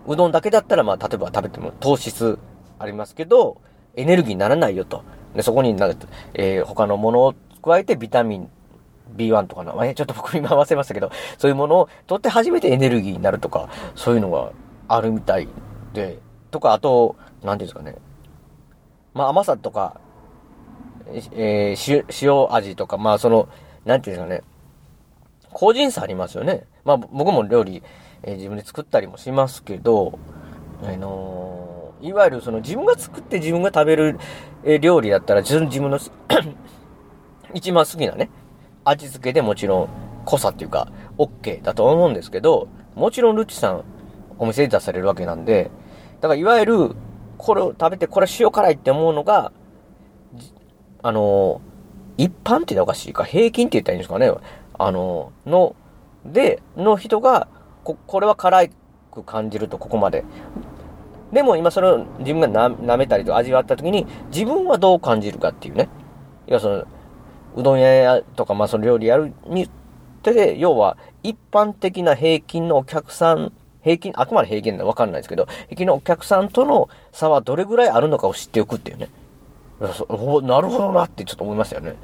[0.05, 2.37] うどんだけだったら、まあ、例えば食べても糖質
[2.77, 3.57] ありますけど、
[3.95, 5.03] エネルギーにならないよと。
[5.35, 5.95] で、そこになる、
[6.33, 8.49] えー、他のものを加えてビタミン
[9.15, 14.51] B1 とかの、え、ちょっと僕今合わせましたけど、そういうものを取って初めてエネルギーになるとか、そういうのが
[14.87, 15.47] あるみたい
[15.93, 16.19] で、
[16.51, 17.95] とか、あと、なんていうんですかね。
[19.13, 19.99] まあ、甘さとか、
[21.33, 23.49] えー、塩味とか、まあ、その、
[23.85, 24.51] なんていうんですかね。
[25.53, 26.65] 個人差ありますよね。
[26.83, 27.83] まあ僕も料理、
[28.23, 30.17] えー、自分で作ったりもしますけど、
[30.83, 34.19] あのー、いわゆるその自分が作って自分が食べる、
[34.63, 35.99] えー、料理だったら自分の
[37.53, 38.29] 一番好きなね、
[38.83, 39.89] 味付けでもちろん
[40.25, 43.83] 濃さっていうか OK だと思うんですけど、もちろんルッチさん
[44.37, 45.71] お店で出されるわけなんで、
[46.19, 46.95] だからいわゆる
[47.37, 49.51] これを食べてこれ塩辛いって思うのが、
[51.03, 51.61] あの、
[52.17, 54.31] 一般って言ったらおかしいか、平均って言ったらいいんですかね。
[54.77, 55.75] あの、の、
[56.25, 57.47] で、の人が、
[57.83, 58.67] こ、これは辛
[59.11, 60.23] く感じると、ここまで。
[61.33, 65.89] でも今それを自分がな舐めたりと味わった時に、自分はどう感じるかっていうね。
[66.45, 66.85] 要はその、
[67.55, 69.69] うどん屋とか、まあその料理やるにっ
[70.21, 73.51] てで、要は一般的な平均のお客さん、
[73.83, 79.09] 平均、あくまで平均なのわかんないですけど、平均のお客さんとの差はどれぐらいあるのかを知っておくっていうね。
[79.79, 81.95] なるほどなってちょっと思いましたよね。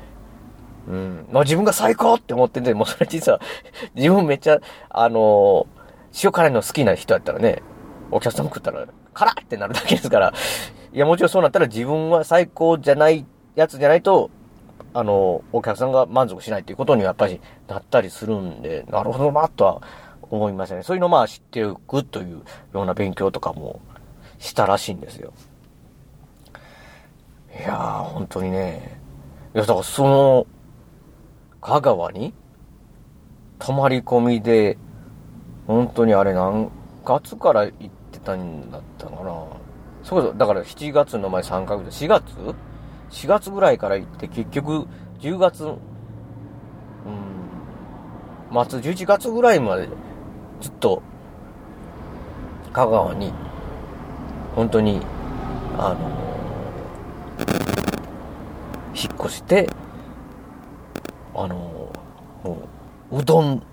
[0.87, 1.27] うん。
[1.31, 3.39] まあ自分が最高って思ってて、もうそれ実は、
[3.93, 7.61] 自分めっちゃ、あのー、塩辛いの好きな人やったらね、
[8.09, 10.33] お客さん食ったら、辛ってなるだけですから、
[10.93, 14.31] いや、もちろんそうなったら自分は最高じゃないやつじゃないと、
[14.93, 19.81] あの、お客さんが満足しないっていうことにはやっぱりなったりするんで、なるほどなとは
[20.21, 20.83] 思いましたね。
[20.83, 23.79] そういうのまあ知っておくというような勉強とかも
[24.39, 25.33] したらしいんですよ。
[27.59, 28.99] いやー、本当にね。
[29.55, 30.47] いや、だからその、
[31.61, 32.33] 香川に
[33.59, 34.77] 泊まり込みで
[35.65, 36.71] 本当にあれ何
[37.03, 39.17] 月から行ってたんだったかな。
[40.03, 42.23] そうそ、だから7月の前3ヶ月、4月？
[43.09, 44.87] ?4 月ぐらいから行って結局
[45.19, 45.77] 10月、うん、
[48.67, 49.89] 末11月ぐらいまで
[50.61, 51.01] ずっと
[52.73, 53.33] 香川に
[54.55, 55.01] 本当に
[55.77, 56.27] あの
[58.95, 59.69] 引っ越して
[61.35, 61.55] あの
[62.43, 62.67] も
[63.11, 63.63] ううどん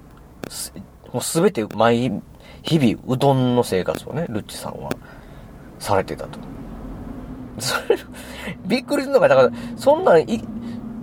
[1.13, 2.23] もうすべて毎
[2.63, 4.91] 日々うどんの生活をねルッチさんは
[5.79, 6.39] されてたと。
[7.59, 7.99] それ、
[8.67, 10.43] びっくりするのが、だから、そんなんい、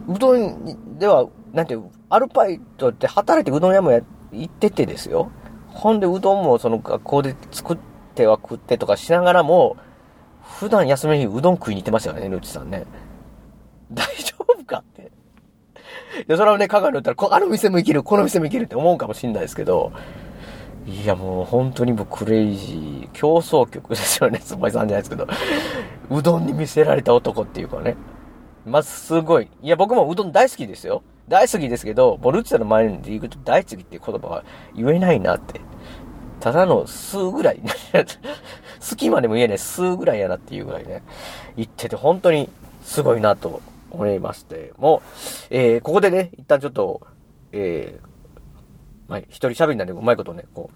[0.08, 5.32] うどんでは、なんていう、アルバイトって働いてうどん屋もや行っててですよ。
[5.68, 7.78] ほんで、うどんもその学校で作っ
[8.16, 9.78] ては食ってとかしながらも、
[10.42, 12.86] 普段休みにうどん食いに行ってましたよね、ルッチさんね。
[13.92, 15.12] 大丈夫かって。
[16.28, 19.92] で、それはね、香川に行ったら、あの店も行ける、この店も行けるって思うかもしんないですけど、
[20.86, 25.28] いやもう本当にもうクレイジー、競争曲ですよね、つばいさんじゃないですけど。
[26.10, 27.96] うどんに見せられた男っていうかね。
[28.66, 29.48] まずすごい。
[29.62, 31.04] いや僕もうどん大好きですよ。
[31.28, 34.44] 大好きですけど、ボルッチャの前に行くと大好きっていう言葉は
[34.76, 35.62] 言えないなって。
[36.40, 37.62] ただの数ぐらい。
[38.90, 41.04] 好きまでも言えない数ぐらいやなっていうぐらいね。
[41.56, 42.50] 言ってて本当に
[42.84, 44.74] すごいなと思いまして。
[44.78, 45.02] もう、
[45.52, 47.02] えー、ここでね、一旦ちょっと、
[47.52, 48.11] えー、
[49.12, 50.70] まあ、一人喋りなんでうまいことね、こ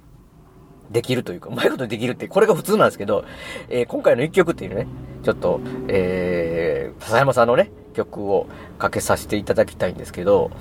[0.90, 3.24] う、できるというか、うまいことできるって、これが普通なんですけど、
[3.70, 4.88] えー、今回の一曲っていうね、
[5.24, 10.52] ちょっと、えー、笹山さんのね、曲をかけさせていただきたいんですけど、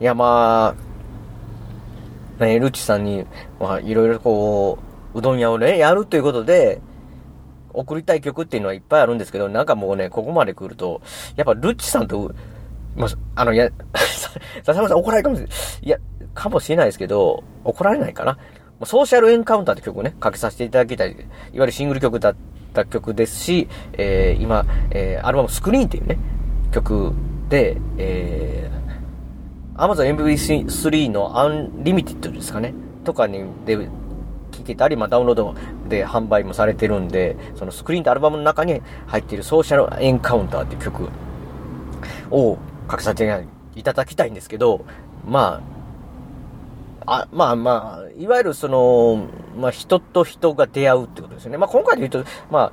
[0.00, 0.74] いや、ま
[2.40, 3.26] あ、ね、ルチさんに、
[3.60, 4.78] まあ、いろいろこ
[5.12, 6.80] う、うどん屋をね、やるということで、
[7.74, 11.02] 送りたい曲っていうのはいっぱいあるんですけど、なんかもうね、ここまで来ると、
[11.36, 12.32] やっぱルッチさんと、
[12.96, 13.68] まあ、あの、や、
[14.64, 15.56] 笹山さん怒られるかもしれない。
[15.82, 15.98] いや、
[16.34, 18.38] かもしれないですけど、怒られないかな。
[18.84, 21.12] ソーシャルエンカウンターって曲をね、かけさせていただきたい。
[21.12, 21.20] いわ
[21.52, 22.36] ゆるシングル曲だっ
[22.72, 26.18] た曲ですし、えー、今、えー、アルバムスクリーンっていうね、
[26.70, 27.12] 曲
[27.48, 32.72] で、えー、Amazon MV3 のアンリミティッドですかね、
[33.04, 33.88] とかに、で、
[34.52, 35.54] 聴けたり、まあ、ダウンロード
[35.88, 41.08] で販売もされてるんで、そのスクリーンってアルバムの中に入っているソーシャルエンカウンターっていう曲
[42.30, 44.84] をかけさせていただきたいんですけど、
[45.26, 45.77] まあ、
[47.08, 51.58] あ、まあまあ、いわゆるその、まあ人と人が出会うってことですよね。
[51.58, 52.72] まあ今回で言うと、ま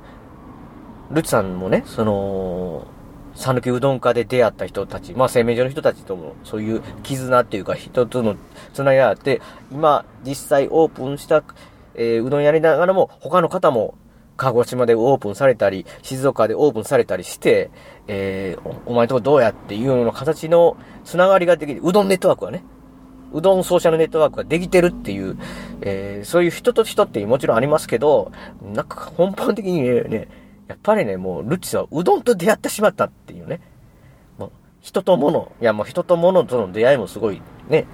[1.10, 2.86] ルチさんもね、その、
[3.34, 8.36] 讃岐うどん家で出会った人たち、まあ製麺所の人たちとも、そういう絆っていうか人との
[8.72, 11.42] つながりあって、今、実際オープンした、
[11.94, 13.94] えー、うどんやりながらも、他の方も、
[14.36, 17.70] 鹿児島でオープンされたり、静岡でオープンされたりして、
[18.06, 22.62] えー、お前とこどうやっていうような形のつながりができる、うどんネットワークはね、
[23.36, 25.36] うどんソーシャルネットワークができてるっていう、
[25.82, 30.28] えー、そういう人と人ってもちろんありますけど、なんか根本的にね、
[30.68, 33.60] やっぱりね、もう、ルッチさんはうどんと出会ってしまったっていうね。
[34.38, 37.86] もう、人と物、いやもう人と物との出会いもすごい、ね、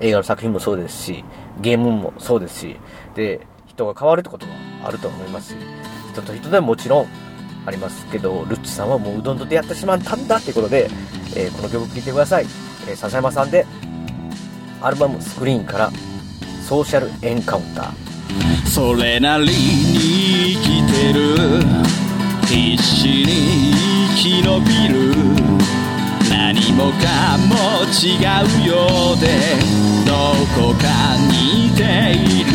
[0.00, 1.24] 映画の作品もそうですし、
[1.60, 2.76] ゲームもそうですし、
[3.14, 4.52] で、人が変わるってことは
[4.84, 5.56] あると思いますし、
[6.12, 7.06] 人と人でももちろん
[7.66, 10.88] ありますけど、ルッチさんはもううどんと出会ってしまったんだっていうことで、
[11.36, 12.46] えー、この曲聴いてください。
[12.88, 13.66] えー、笹山さんで、
[14.80, 15.90] アルバムスクリーンから
[16.66, 18.66] ソーシャルエンカウンター。
[18.66, 21.36] それなりに生きてる。
[22.46, 23.72] 必死に
[24.16, 25.14] 生き延びる。
[26.30, 27.54] 何もかも
[27.92, 28.16] 違
[28.64, 29.26] うようで
[30.06, 30.12] ど
[30.54, 30.86] こか
[31.16, 31.82] 似て
[32.14, 32.52] いる。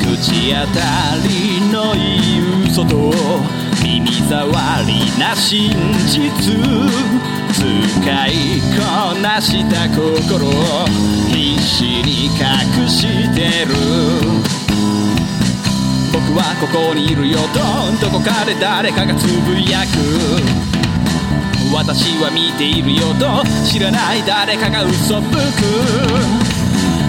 [0.00, 0.80] 口当た
[1.26, 1.28] り
[1.70, 1.98] のい
[2.36, 3.12] い嘘と
[3.82, 4.52] 耳障
[4.86, 5.70] りな真
[6.08, 7.09] 実。
[7.90, 10.86] 使いこなした心を
[11.28, 13.74] 必死に隠してる。
[16.12, 20.60] 僕はここにいるよとどこかで誰かがつぶやく。
[21.74, 25.38] 私は見ているよと知らない誰かが嘘吹く。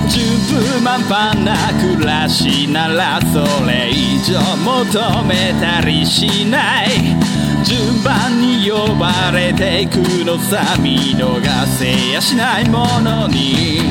[0.09, 1.55] 順風満帆な
[1.95, 7.40] 暮らしならそれ以上求めたりしない。
[7.63, 13.81] 順番に呼ばれていくのさ見逃せやしないものに。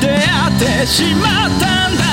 [0.00, 2.04] 出会ってしまったんだ。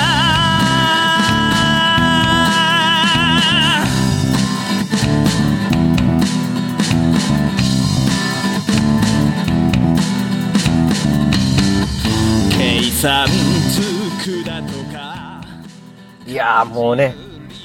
[12.57, 13.27] 計算
[13.71, 13.81] つ
[14.25, 15.41] くだとか。
[16.25, 17.15] いやもうね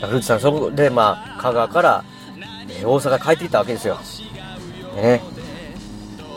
[0.00, 2.04] 古内さんそこでまあ香川から
[2.84, 3.98] 大阪帰ってきたわけですよ。
[4.96, 5.20] ね。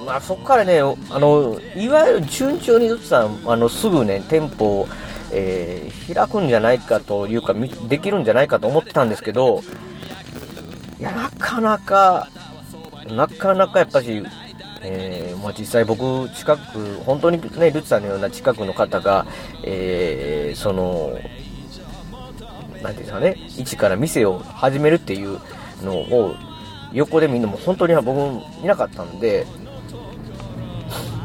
[0.05, 4.87] まあ、そこからね、あの、いわゆる順調にずつさ、あの、すぐね、店舗を、
[5.31, 9.63] えー、開くんじゃないかというか、できるんじゃないかと思ってたんですけど、
[10.99, 12.29] いや、なかなか、
[13.09, 14.23] なかなかやっぱし、
[14.81, 19.25] えー、まあ、実際僕、近く、本当にね、ルツさんのような近くの方が、
[19.63, 21.17] えー、その、
[22.83, 25.39] なんていうんですかね、一から店を始めるっていう
[25.85, 26.35] のを、
[26.93, 28.17] 横で見るのも本当に僕
[28.63, 29.45] いなかったんで、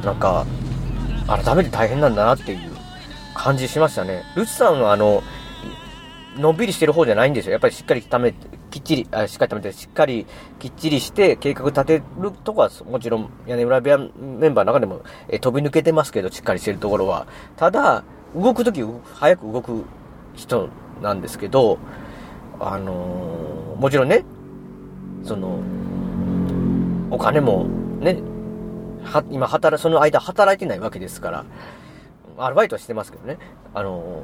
[0.04, 0.46] なんか、
[1.26, 2.70] 改めて大変なんだなっていう
[3.34, 4.22] 感じしましたね。
[4.34, 5.22] ルツさんはあの、
[6.36, 7.52] のんびりしてる方じゃないんですよ。
[7.52, 8.32] やっぱりしっかりため、
[8.70, 10.26] きっちり、あしっかりためて、しっかり
[10.58, 17.26] きっちりして計画立てるとこは、もちろん屋根裏部屋メンバーの中でも、え飛び抜けてますけど、しっかりしてるところは。
[17.56, 18.04] ただ、
[18.34, 18.82] 動くとき、
[19.14, 19.84] 早く動く
[20.34, 20.68] 人
[21.02, 21.78] なんですけど、
[22.60, 24.24] あのー、もちろんね、
[25.24, 25.58] その、
[27.10, 27.66] お金も
[28.00, 28.22] ね、
[29.04, 31.44] は、今働、その間働いてないわけですから、
[32.38, 33.38] アルバイトはしてますけどね、
[33.74, 34.22] あの、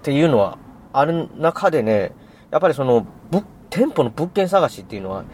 [0.00, 0.58] っていうのは
[0.92, 2.12] ある中でね、
[2.50, 3.06] やっぱりその、
[3.70, 5.24] 店舗の物件探しっていうのは、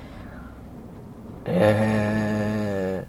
[1.45, 3.07] え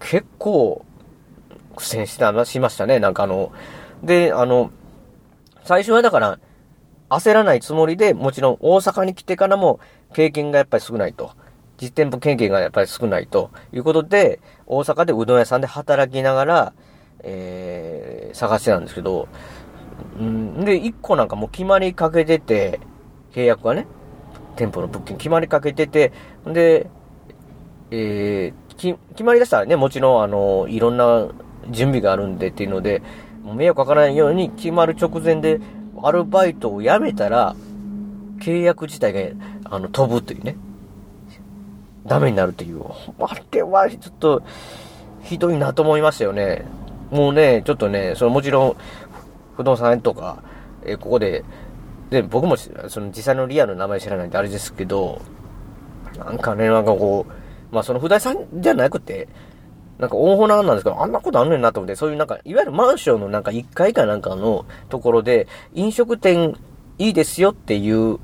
[0.00, 0.84] ー、結構
[1.76, 2.98] 苦戦したしましたね。
[2.98, 3.52] なんかあの、
[4.02, 4.70] で、あの、
[5.64, 6.38] 最初はだから、
[7.14, 9.80] 焦らないつもりで、もちろん大阪に来てからも
[10.12, 11.32] 経験がやっぱり少ないと。
[11.80, 16.72] 実店舗経験がやっぱり少ないということで、大阪でうどん屋さんで働きながら、
[17.22, 19.28] えー、探してたんですけど、
[20.20, 22.80] んで、一個なんかもう決まりかけてて、
[23.32, 23.86] 契約がね、
[24.56, 26.12] 店舗の物件決まりかけてて、
[26.46, 26.88] で、
[27.90, 31.28] えー、決まりだしたらね、もちろん、あの、いろんな
[31.70, 33.02] 準備があるんでっていうので、
[33.42, 35.60] もう迷惑かからないように決まる直前で、
[36.06, 37.56] アルバイトを辞めたら、
[38.40, 40.56] 契約自体が、あの、飛ぶというね。
[42.06, 42.82] ダメになるっていう。
[43.18, 44.42] あれは、ちょっと、
[45.22, 46.66] ひどいなと思いましたよね。
[47.10, 48.76] もうね、ちょっとね、そのもちろん、
[49.56, 50.42] 不動産とか、
[50.84, 51.44] えここで、
[52.10, 55.22] で、僕も、その実際のリアルの名前知らないんであれですけど、
[56.18, 59.28] なんかね、なんかこう、まあその不動産じゃなくて、
[59.98, 66.56] なんか大ナなんですけど、あんなことあんねんなと思って、そういうなんか、いわゆるマンションのなんか1階かなんかのところで、飲食店
[66.98, 68.18] いいですよっていう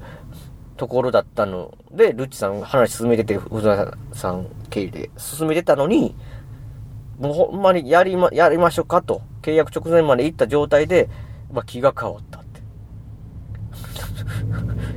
[0.77, 6.17] ところだったので、ルッチさん話進めてて、不動産経由で進めてたのに、
[7.21, 11.09] もうほんまにやりま、やりましょうかと、契約直前まで行った状態で、
[11.53, 12.61] まあ、気が変わったって。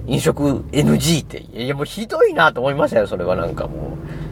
[0.08, 1.40] 飲食 NG って。
[1.40, 4.23] いや、もうひどいなと思いましたよ、それはなんかもう。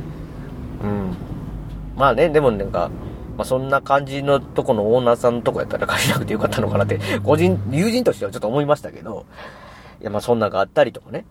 [2.01, 2.89] まあね、でもなんか、
[3.37, 9.27] まあ、そんな感じのとこのオーナーさんのとこやったら借りなくてよかったのかなって、個人、友人としてはちょっと思いましたけど、
[10.01, 11.25] いや、まあそんなんがあったりとかね、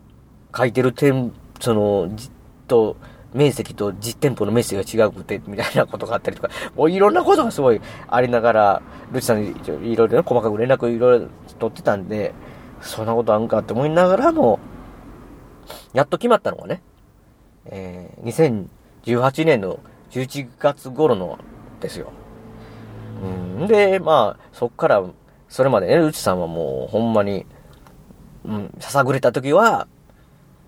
[0.55, 2.31] 書いてる点、その、じっ
[2.69, 2.95] と、
[3.33, 9.49] 面積と実店舗の面積が違うくて、みたいなことがあったりとか、もういろんなことがすごいありながら、ルチさんに
[9.91, 11.27] いろいろね、細かく連絡いろいろ
[11.59, 12.33] 取ってたんで、
[12.79, 14.61] そんなことあんかって思いながらも、
[15.91, 16.81] やっと決まったのがね、
[17.65, 18.69] えー、
[19.05, 19.81] 2018年の
[20.11, 21.39] 11月頃の
[21.79, 22.11] ですよ。
[23.59, 25.03] うん、で、まあ、そっから、
[25.49, 27.45] それまでね、うちさんはもう、ほんまに、
[28.45, 29.87] うん、ささぐれた時は、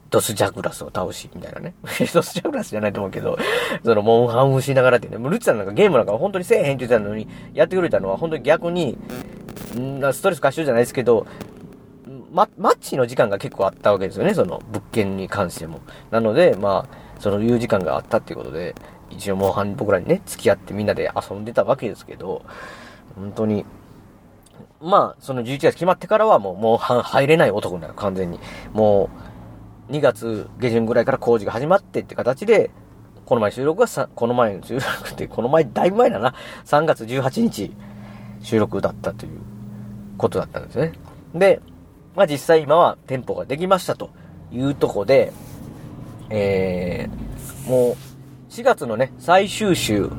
[0.09, 1.73] ドスジャグラスを倒し、みたいなね。
[2.13, 3.37] ドスジャグラスじゃないと思うけど、
[3.83, 8.97] その、モンハンをしながらってね、もうルチさんなんかゲームなんか本当にせえへんって言ってたのに、やってくれたのは本当に逆に、
[9.75, 11.25] んストレス解消じゃないですけど、
[12.31, 15.79] ま、マッチの時間が結構あったわけですよね、その物件に関しても。
[16.11, 18.75] なので、まあ、そのいう時間があったっていうことで、
[19.13, 22.43] 一応もう僕らにね、付き合ってみんなで遊んでたわけですけど、
[23.15, 23.65] 本当に、
[24.81, 28.39] まあ、その11月決まってからはもう、もう入れない男になの、完全に。
[28.73, 29.09] も
[29.89, 32.71] う、2月下旬ぐらいから工事が始まってって形で、
[33.25, 36.33] この前収録はさ、この前の収録って、この前、だいぶ前だな。
[36.65, 37.71] 3月18日
[38.41, 39.39] 収録だったという
[40.17, 40.93] ことだったんですね。
[41.33, 41.61] で、
[42.15, 44.11] まあ実際今は店舗ができましたと
[44.51, 45.33] いうとこで、
[46.29, 47.97] えー、もう
[48.53, 50.11] 4月のね、最終週、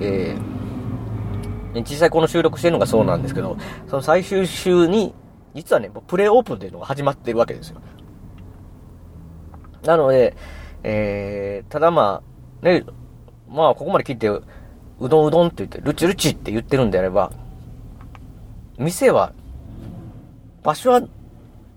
[0.00, 3.58] えー、実際この収録してるのがそうなんですけど、
[3.88, 5.12] その最終週に、
[5.54, 7.82] 実はね、プレイオープンっていうのが始まってるわけですよ。
[9.84, 10.34] なので、
[10.82, 12.22] えー、ただま
[12.62, 12.86] あ、ね、
[13.50, 14.40] まあ、ここまで聞いて、う
[15.00, 17.32] どんうどんって言って、ルチルチって言ってるんであれば、
[18.78, 19.34] 店は、
[20.62, 21.02] 場所は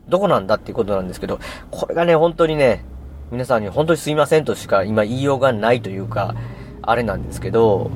[0.07, 1.37] どこなんだっていうことなんですけど、
[1.69, 2.85] これがね、本当にね、
[3.31, 6.35] 皆さんに本当にすいませんとしか今言いようがないというか、
[6.81, 7.89] あれなんですけど、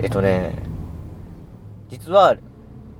[0.00, 0.62] えっとね、
[1.88, 2.36] 実は、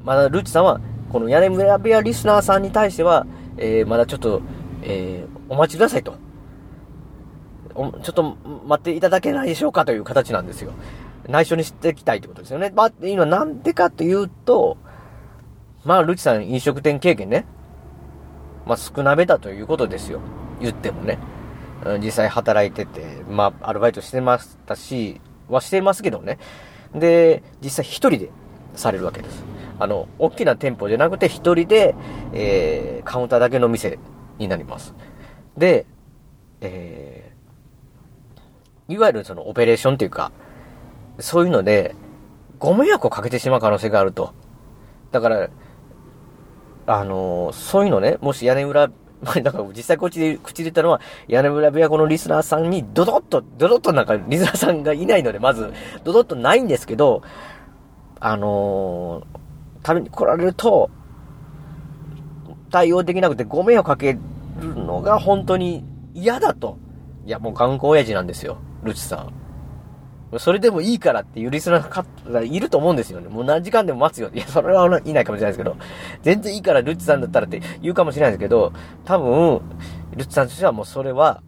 [0.05, 3.25] まだルッチさんは、この屋根村部屋リスナーさんに対しては、
[3.57, 4.43] えー、まだちょっと、
[4.83, 6.17] えー、お待ちくださいと。
[7.73, 10.73] ちょっと待っていただけないでしょうかという形なんですよ。
[11.29, 12.73] 内緒にしていきたいってことですよね。
[12.75, 14.77] まあ、っていうのはなんでかというと、
[15.85, 17.47] まあ、ルチさん飲食店経験ね、
[18.67, 20.21] まあ、少なめだということですよ。
[20.61, 21.19] 言ってもね。
[22.03, 26.39] 実際働いてて、まあ、アルバイトしてましたし、はしてますけどね。
[26.95, 28.31] で、実際一人で
[28.75, 29.45] されるわけです。
[29.79, 31.95] あの、大きな店舗じゃなくて一人で、
[32.33, 33.99] えー、カウンターだけの店
[34.39, 34.95] になります。
[35.57, 35.87] で、
[36.61, 40.33] えー、いわゆるそのオペレーションっていうか、
[41.19, 41.95] そういうので、
[42.59, 44.35] ご迷惑をかけてしまう可能性があると。
[45.13, 45.49] だから、
[46.87, 48.91] あのー、そういうのね、もし屋根裏、
[49.23, 55.73] まあ、だか実際こっちで口で言ったのは、屋根裏部屋このリスナーさんにドドッと、ドドッとなんかリスナーさんがいないので、まず、
[56.05, 57.23] ドドッとないんですけど、
[58.19, 60.91] あのー、食べに来られると、
[62.71, 64.21] 対応できなくてご迷惑かける
[64.75, 66.79] のが本当に嫌だと。
[67.27, 69.33] いや、もう頑固親父なんですよ、ルチさん。
[70.39, 73.29] それでもいいからっていうリスナーがいると思うんですよね。
[73.29, 74.31] もう何時間でも待つよ。
[74.33, 75.77] いや、それはいないかもしれないですけど、
[76.23, 78.73] 全然いいからルッチさんだったらって言うかもしれないですけど、
[79.05, 79.61] 多分、
[80.17, 81.43] ルッチさんとしてはもうそれは、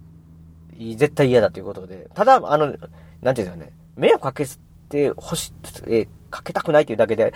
[0.96, 2.08] 絶対嫌だということで。
[2.14, 4.46] ただ、あの、なんていうんですかね、迷惑かけ
[4.88, 5.52] てほし、
[5.86, 7.34] え、かけたくないっていうだけで、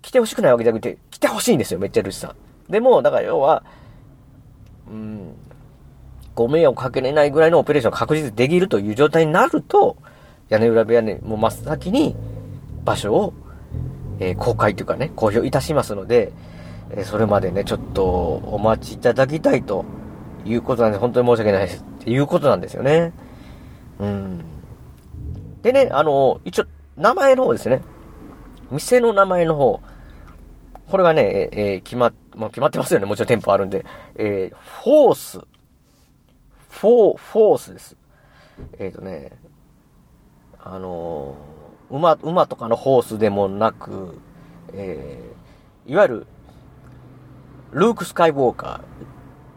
[0.00, 2.72] 来てほしくないわけじゃなくて、来てほしいんですよ、めっちゃルッチさん。
[2.72, 3.62] でも、だから要は、
[4.88, 5.34] うん、
[6.34, 9.96] ご迷惑かけれないぐらいのオペレーション確実できるという状態になると、
[10.52, 12.14] 屋根裏部屋に、も真っ先に
[12.84, 13.34] 場所を、
[14.20, 16.32] え、公開というかね、公表いたしますので、
[16.90, 19.86] え、それまでね、ちょっとお待ちいただきたいと
[20.44, 23.12] いうことなんで、本当に申し訳ないですっていうことなんですよね。
[23.98, 24.44] うん。
[25.62, 26.64] でね、あの、一応、
[26.98, 27.80] 名前の方ですね。
[28.70, 29.80] 店の名前の方。
[30.90, 33.06] これはね、えー、決ま、まあ、決まってますよね。
[33.06, 33.86] もちろん店舗あるんで。
[34.16, 35.38] えー、 FORCE。
[36.68, 37.96] フォー、 FORCE です。
[38.78, 39.32] えっ、ー、とね、
[40.64, 41.34] あの、
[41.90, 44.18] 馬、馬とかの horse でもなく、
[44.72, 46.26] えー、いわゆる、
[47.72, 48.80] ルーク・スカイウォーカー、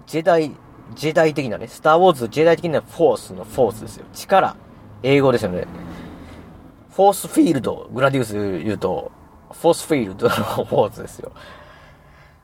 [0.08, 0.52] ジェダイ、
[0.96, 4.06] ジェダイ的なね、スター・ウォーズ、ジェダイ的なフォースのフォースですよ。
[4.14, 4.56] 力。
[5.04, 5.68] 英語ですよね。
[6.92, 9.12] フォースフィールド、グラディウス言うと、
[9.52, 11.32] フォースフィールドのフォースですよ。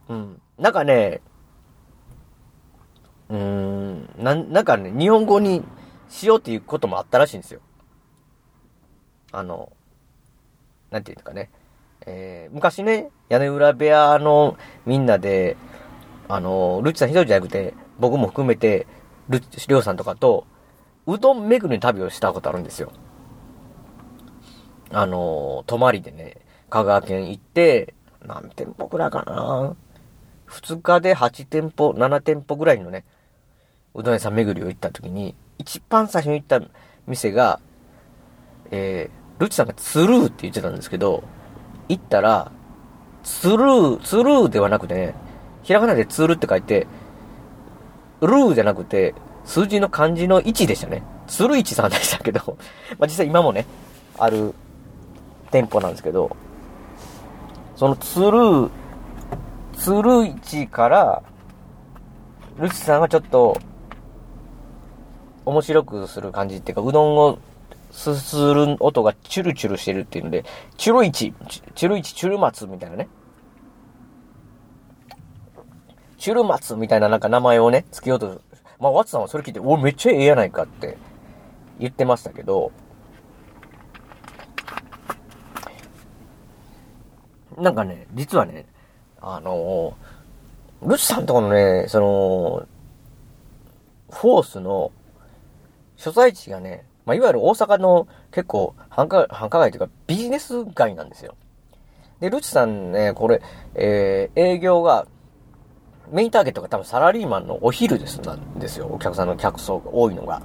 [0.09, 0.41] うん。
[0.59, 1.22] なんかね、
[3.30, 5.64] うーん、な、なんかね、日本語に
[6.09, 7.62] しようっていうこともあったらしいんですよ。
[9.32, 9.72] あの、
[10.90, 11.50] なんていうかね、
[12.06, 15.58] えー、昔ね、屋根裏部屋のみんなで、
[16.28, 18.88] あの、ルッチさん一人じゃなくて、僕も含めて、
[19.30, 20.46] ルッチ、りょうさんとかと、
[21.08, 22.92] うどん巡りの旅をしたことあるんですよ。
[24.92, 26.38] あの、泊まりでね、
[26.70, 27.94] 香川県行って、
[28.26, 29.76] 何店舗くらいかな
[30.48, 33.06] 2日で8店舗、7店舗ぐらいのね、
[33.94, 36.62] うどん屋さん巡りを行った時に、一番最初に行った
[37.08, 37.60] 店が、
[38.72, 41.24] えー、ルチさんがツルーって言ってたんですけど、
[41.89, 42.52] 行ったら、
[43.24, 45.16] ツルー、ツルーではなくてね、
[45.64, 46.86] ひらがなでツルって書いて、
[48.22, 51.02] ルーじゃなくて、数字の漢字の1でしたね。
[51.26, 52.58] ツルイチさんでしたけど、
[53.00, 53.66] まあ実際今もね、
[54.20, 54.54] ある
[55.50, 56.36] 店舗なんですけど、
[57.76, 58.70] そのツルー、
[59.74, 61.24] ツルイチから、
[62.60, 63.58] ルチさんはちょっと、
[65.46, 67.39] 面白くする感じっていうか、うどんを
[67.92, 70.46] すする音がチュルチュルしてるっていうので、
[70.78, 71.34] チュルイチ、
[71.76, 73.08] チュルイチ、チュルマツみたいなね。
[76.18, 78.42] チュルマツみたいななんか名前をね、付けようと、
[78.80, 80.98] まあ、ワツさんはそれ聞いて、お、めっちゃええやないかって
[81.80, 82.72] 言ってましたけど、
[87.58, 88.66] なんかね、実はね、
[89.20, 89.96] あの
[90.82, 92.68] ルチさんとこのね、その、
[94.10, 94.92] フォースの
[95.96, 101.36] 所在地がね、まあ、いわゆる大阪の結構繁華、繁華街というかビジネス街なんですよ。
[102.20, 103.41] で、ルチさんね、これ、
[103.74, 105.08] えー、営業が、
[106.12, 108.88] メインターゲットが多分サラリーマンのお昼です、なんですよ。
[108.91, 110.41] お客さんの客層が多いのが。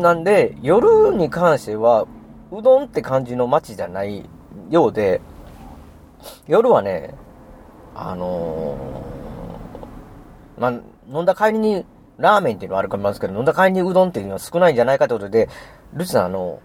[0.00, 2.06] なんで、夜に関しては、
[2.52, 4.28] うどんって感じの街じゃない
[4.70, 5.20] ようで、
[6.46, 7.14] 夜はね、
[7.94, 10.70] あのー、まあ、
[11.12, 11.84] 飲んだ帰りに
[12.18, 15.48] ラーメンっていうのはあるかもしれないですけど、飲んだ帰りにうどんっていうのは少ないんじゃないかということで、
[15.92, 16.60] ルチさん、あの、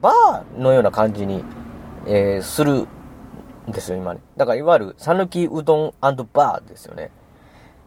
[0.00, 1.44] バーのような感じに、
[2.06, 2.86] えー、する
[3.68, 4.20] んですよ、今ね。
[4.36, 7.10] だから、いわゆる、さぬきうどんバーですよね。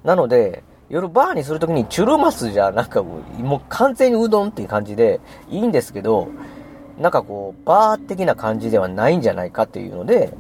[0.04, 6.30] なので、夜バーにするときにチュルマスじゃ、なんかもう、もう完全にうどんっていう感じで、いいんですけど、
[7.00, 10.34] なんかこう、バー的な感じではないんじゃないかっていうので、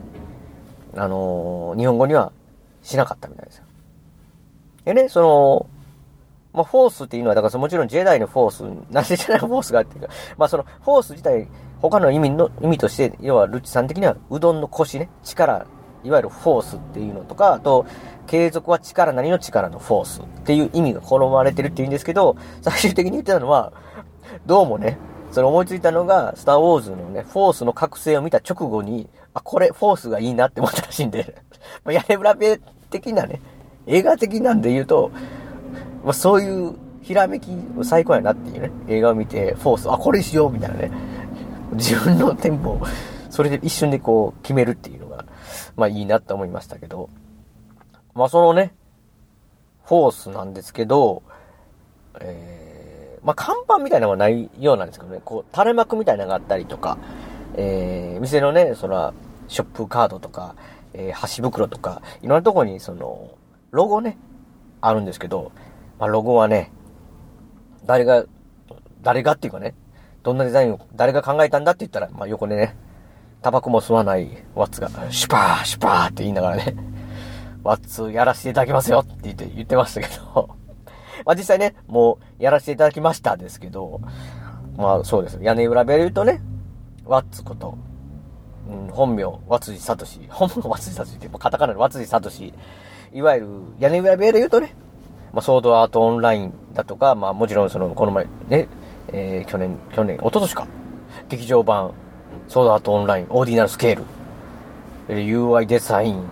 [0.95, 2.32] あのー、日本語には
[2.82, 3.63] しなかったみたいですよ。
[4.86, 5.68] でね、その、
[6.55, 11.47] まあ、フォースっていうのは、だからもちろんジェダイのフォース、 なんでジェダイのフォースがあっていうか、まあそのフォース自体、
[11.81, 15.65] 他の意味の、意味として、要はルッチさん的にはうどんの腰ね、力、
[16.03, 17.85] いわゆるフォースっていうのとか、あと、
[18.27, 23.73] 継続は力なりの力のフォースっていう意味が好まれてるっていうんですけど、最終的に言ってたのは、
[24.45, 24.97] どうもね、
[25.31, 31.35] それ思いついたのが、スターウォーズのね、フォースの覚醒を見た直後に、あ、これ、フォースがいいなって思ったらしいんで、
[31.83, 33.41] まあ、屋根裏部的なね、
[33.85, 35.11] 映画的なんで言うと、
[36.05, 37.49] まあ、そういうひらめき
[37.83, 40.91] 最高やなっていうね、映画を見て、フォース、あ、これしようみたいなね、
[41.73, 42.81] 自分のテンポを、
[43.31, 45.25] それで一瞬でこう決めるっていうのが、
[45.75, 47.09] まあいいなって思いましたけど、
[48.13, 48.75] まあそのね、
[49.83, 51.23] フォースなんですけど、
[52.21, 56.99] えー、まあ看板みたいなのはないようなんですけどね、こう垂れ幕みたいなのがあったりとか、
[57.55, 59.13] えー、店のね、そら、
[59.47, 60.55] ショップカードとか、
[60.93, 63.31] えー、箸袋とか、いろんなとこにその、
[63.71, 64.17] ロゴね、
[64.81, 65.51] あるんですけど、
[65.99, 66.71] まあロゴはね、
[67.85, 68.25] 誰が、
[69.01, 69.75] 誰がっていうかね、
[70.23, 72.75] どんなデザインを誰が考えたんだって言ったら、まあ横でね、
[73.41, 76.75] タバコも吸わないワッツが、シュパー、シュパーって言いながらね、
[77.63, 80.49] ワッツやらせていただきますよって言って言ってましたけど
[81.25, 84.01] まあ実際ね、もうやらせていただきましたですけど、
[84.77, 85.39] まあそうです。
[85.41, 86.41] 屋根裏部屋で言うとね、
[87.05, 87.77] ワッツこと、
[88.67, 90.27] うん、本名、ワツジサトシ。
[90.29, 92.53] 本名、ワツジサトシって、カタカナのワツジサトシ。
[93.13, 93.47] いわゆる、
[93.79, 94.75] 屋根裏部屋で言うとね、
[95.36, 98.69] まあ、ソードアートオンラインだとか、まあもちろんその、この前、ね、
[99.09, 100.67] えー、去年、去年、一昨年か。
[101.27, 101.93] 劇場版、
[102.47, 104.05] ソードアートオンライン、オーディナルスケール、
[105.09, 106.25] UI デザイン、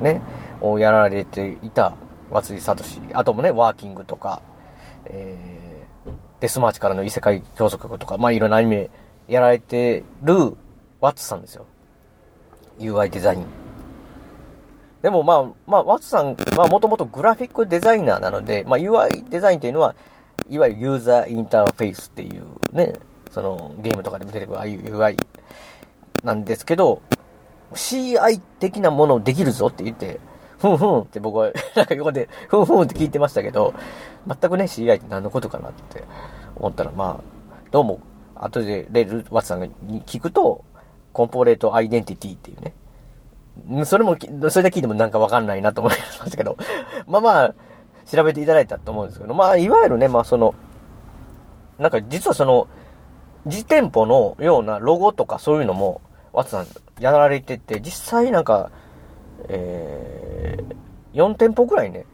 [0.00, 0.22] ね、
[0.62, 1.94] をやられていた、
[2.32, 2.82] 松井聡。
[3.12, 4.40] あともね、ワーキングとか、
[5.04, 8.88] えー、デスマーチからの異世界教則とか、まあいろんなアニメ
[9.28, 10.56] やられてる
[11.02, 11.66] ワッツさんですよ。
[12.78, 13.67] UI デザイン。
[15.02, 19.94] でもまあ、まあ、ワッツさんはもともとグラフィックデザイナーなので、まあ UI デザインというのは、
[20.48, 22.94] いわゆるユーザーインターフェースっていうね、
[23.30, 25.16] そのゲームとかでも出てくるああいう UI
[26.24, 27.02] なんですけど、
[27.72, 30.18] CI 的なものをできるぞって言って、
[30.58, 33.74] ふんふんって僕は、なんか横で、ふんふんって聞いてましたけど、
[34.26, 36.02] 全くね、CI って何のことかなって
[36.56, 38.00] 思ったら、まあ、どうも、
[38.34, 40.64] 後でレールワッツさんに聞くと、
[41.12, 42.74] コンポーレートアイデンティティっていうね。
[43.84, 44.16] それも、
[44.50, 46.56] それで聞いてもなんかわかんないなと思いましたけど、
[47.06, 47.54] まあまあ、
[48.06, 50.54] 調べていただいたと思うんですけど、まあ、いわゆるね、まあその、
[51.78, 52.68] なんか実はその、
[53.46, 56.00] 実店舗のようなロゴとかそういうのも、
[56.32, 56.66] ワツさん
[57.00, 58.70] やられてて、実際なんか、
[59.48, 62.06] えー、4店舗くらいね、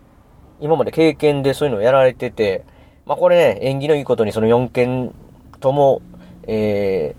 [0.61, 2.65] 今まで経験でそういうのをやられてて、
[3.07, 5.15] まあこれね、縁起のいいことにその4件
[5.61, 6.03] とも、
[6.47, 7.15] え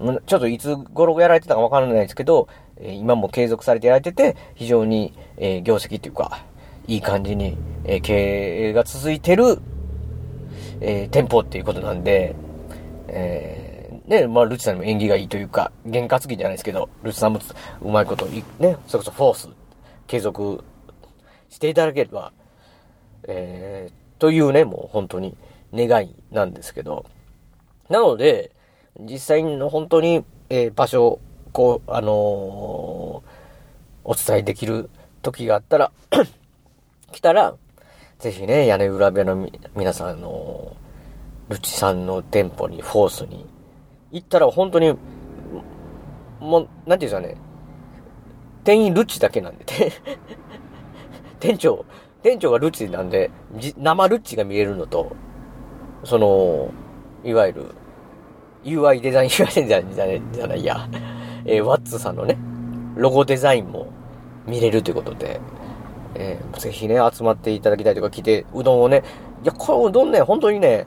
[0.00, 2.48] ー、ちょっといつ頃やられてたかわからないですけど、
[2.82, 6.44] 今も継続されてやられてて、非常に、え、業績っていうか、
[6.86, 9.58] いい感じに、え、経営が続いてる、
[10.80, 12.34] え、店舗っていうことなんで、
[13.08, 17.40] えー、ね、まあ、ルチさんにも縁起がいいというか、験担ぎじゃないですけど、ルチさんも
[17.82, 19.48] うまいこと、ね、それこそフォース、
[20.06, 20.64] 継続
[21.48, 22.32] していただければ、
[23.26, 25.36] えー、というね、もう本当に
[25.74, 27.06] 願いなんですけど、
[27.88, 28.52] なので、
[28.98, 31.20] 実際の本当に、えー、場所、
[31.58, 32.12] こう、あのー、
[34.04, 34.90] お伝えできる
[35.22, 35.90] 時があったら
[37.10, 37.56] 来たら、
[38.20, 40.76] ぜひね、屋根裏部屋の皆さん、の、
[41.48, 43.44] ルチさんの店舗に、フォースに、
[44.12, 44.96] 行ったら本当に、
[46.38, 47.34] もう、なんていうんですかね、
[48.62, 49.64] 店員ルチだけなんで、
[51.40, 51.84] 店長、
[52.22, 53.32] 店長がルチなんで、
[53.76, 55.10] 生ルチが見えるのと、
[56.04, 56.70] その、
[57.24, 57.64] いわゆる、
[58.62, 60.88] UI デザイン、UI デザインじゃない、じゃないや、
[61.44, 62.38] えー、ワッツさんのね、
[62.96, 63.92] ロゴデザインも
[64.46, 65.40] 見れるということで、
[66.14, 69.02] えー、ぜひね、集まっていただきたいとか来て、うどんをね、
[69.42, 70.86] いや、このうどんね、本当にね、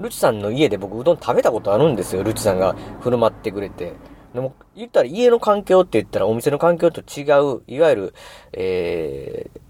[0.00, 2.22] ルチさんの家で僕うどん食べたことあるんですよ。
[2.22, 3.92] ルチさんが振る舞ってくれて。
[4.34, 8.14] でも、言ったら家の環境って言ったらお店の環境と違う、いわゆる、
[8.52, 9.60] えー、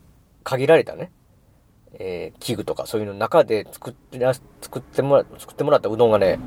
[0.42, 1.10] 限られたね、
[1.98, 4.18] えー、器具とかそういうの中で作って
[4.62, 6.38] 作ってもら、作ってもらったうどんがね、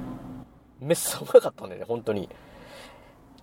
[0.79, 2.29] めっそうまかったんだよね、本当に。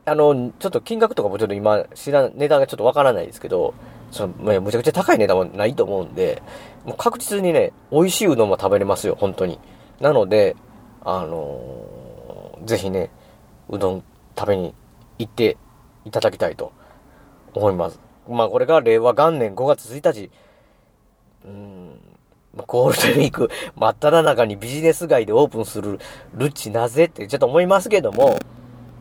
[0.07, 3.75] あの、ちょっと金額とかもちょっと今、知らん、値段がちょっとわからないですけど、
[4.11, 6.43] その、むちゃくちゃ高い値段はないと思うんで、
[6.85, 9.59] もう確実にね、美味しいうどんも食べれますよ、本当に。
[10.01, 10.57] なので、
[11.05, 13.11] あのー、ぜひね、
[13.69, 14.05] うどん
[14.37, 14.75] 食べに
[15.19, 15.57] 行って
[16.05, 16.73] いただきたいと
[17.55, 18.01] 思います。
[18.29, 20.31] まあこれが令和元年5月1日、
[21.45, 21.99] うん、
[22.67, 25.99] ゴールデンウィーク 真っ只中にビジネス街でオープンする
[26.35, 28.39] ルッチなぜってちょっと思いますけども、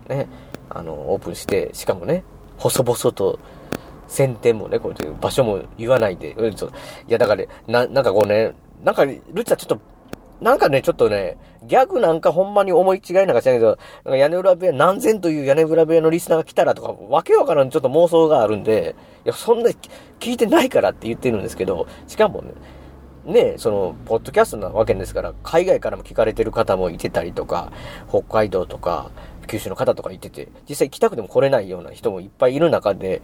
[0.08, 0.28] ね、
[0.70, 2.24] あの、オープンして、しかもね、
[2.58, 3.40] 細々と、
[4.08, 6.72] 先店もね、こういう場所も言わないで、うん、そう。
[7.08, 8.54] いや、だから、な、なんかこうね、
[8.84, 9.80] なんか、ルッチさんちょっと、
[10.42, 18.96] なんかね、ちょっとね、ギャグなんかほんまに思い違いなんかしないけど、なんか屋根裏部屋何千という屋根裏部屋のリスナーが来たらとか、わけわからんちょっと妄想があるんで、
[19.26, 19.70] いや、そんな
[20.20, 22.52] 聞いてないからって言ってるんですけど、しかもね、
[23.26, 27.72] ね、その、ポッドキャストなわけですから、海外からも聞かれてる方もいてたりとか、
[28.10, 29.12] 北海道とか、
[29.48, 33.22] 九州の方とかいてて、実際来たくても来れないような人もいっぱいいる中で、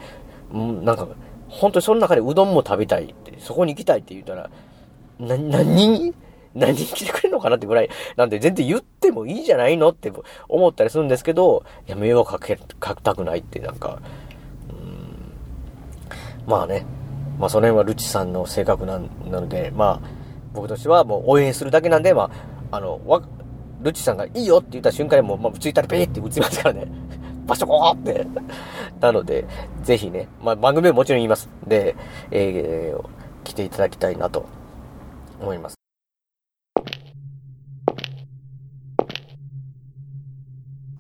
[0.53, 1.07] うん、なんか、
[1.47, 4.49] 本当にその中でうどんも食べたいって、そこに行きたいって言ったら、
[5.19, 6.13] な、何
[6.55, 10.11] 何人来てくれるのかなってぐらい、なんで全然言ってもいいじゃないのって
[10.47, 14.01] 思ったりするんですけど、いや、迷惑かけ、かけたくないってなんか、
[14.69, 16.85] うん、まあね、
[17.39, 18.99] まあその辺はルチさんの性格な
[19.29, 20.09] なので、まあ、
[20.53, 22.31] 僕としてはもう応援するだけなんで、ま
[22.71, 23.21] あ、あの、わ、
[23.81, 26.87] ルチさんがいいよって言った瞬間にもう、まあ、ツイッターでペーって打ちますからね。
[27.47, 28.27] 場所こーって。
[29.01, 29.45] なので、
[29.83, 31.49] ぜひね、まあ番組ももちろん言います。
[31.65, 31.95] で、
[32.31, 33.09] えー、
[33.43, 34.45] 来ていただきたいなと
[35.39, 35.75] 思います。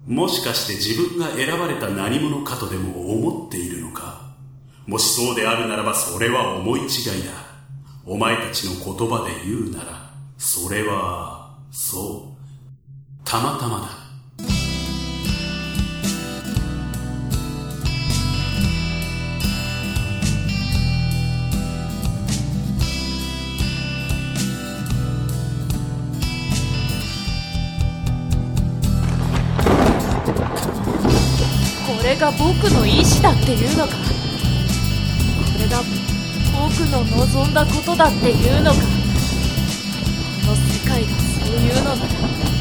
[0.07, 4.33] もしかして自分が選ばれた何者かとでも思っているのか？
[4.87, 6.87] もしそうであるならばそれは思い違い
[7.25, 7.49] だ。
[8.07, 12.28] お前たちの言葉で言うなら、それは、そう、
[13.29, 13.85] たまたまだ。
[31.85, 33.93] これが僕の意志だっていうのか？
[33.93, 33.99] こ
[35.59, 35.83] れが
[36.57, 38.77] 僕の望んだことだっていうのか？
[38.77, 38.87] こ
[40.47, 41.09] の世界が
[41.45, 42.58] そういうのなら。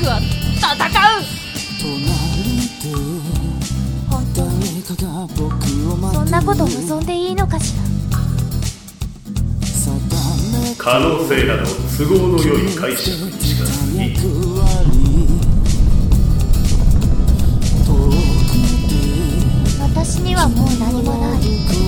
[0.00, 0.72] 僕は戦
[1.18, 1.22] う。
[6.14, 7.82] そんなこと望んでいいのかしら。
[10.78, 11.64] 可能性など
[11.98, 13.32] 都合のよい解釈に。
[13.32, 14.24] 近づき
[19.82, 21.79] 私にはもう何もない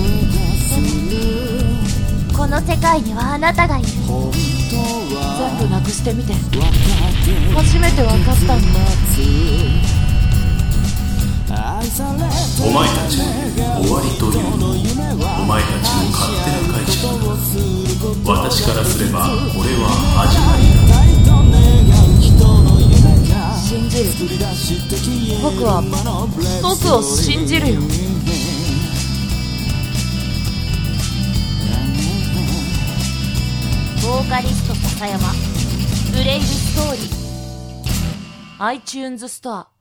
[2.53, 3.87] の世界にはあなたがいる。
[3.89, 3.97] 全
[5.57, 6.33] 部なくしてみて。
[7.55, 8.57] 初めて分かったんだ。
[12.61, 13.23] お前たちの
[13.81, 17.09] 終わりというのお前たちの勝手な解釈
[18.25, 20.93] 私からすればこれは始まりだ。
[23.65, 24.09] 信じる。
[25.41, 25.81] 僕は
[26.61, 27.81] 僕を信じるよ
[34.13, 35.27] ボーカリスト笹山
[36.15, 39.71] ブレイブストーリー iTunes ストア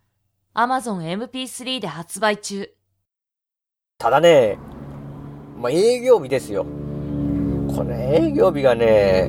[0.55, 2.73] Amazon MP3 で発売中
[3.99, 4.57] ただね、
[5.59, 6.65] まあ、営業日ですよ。
[7.77, 9.29] これ営業日がね、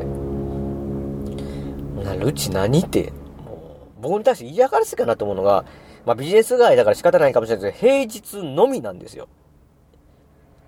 [2.02, 3.12] なルチ何って、
[3.46, 5.66] もう僕に対して嫌がらせかなと思うのが、
[6.06, 9.28] まあ、ビジネス街だから仕方ないかもしれないですけど、平日のみなんですよ。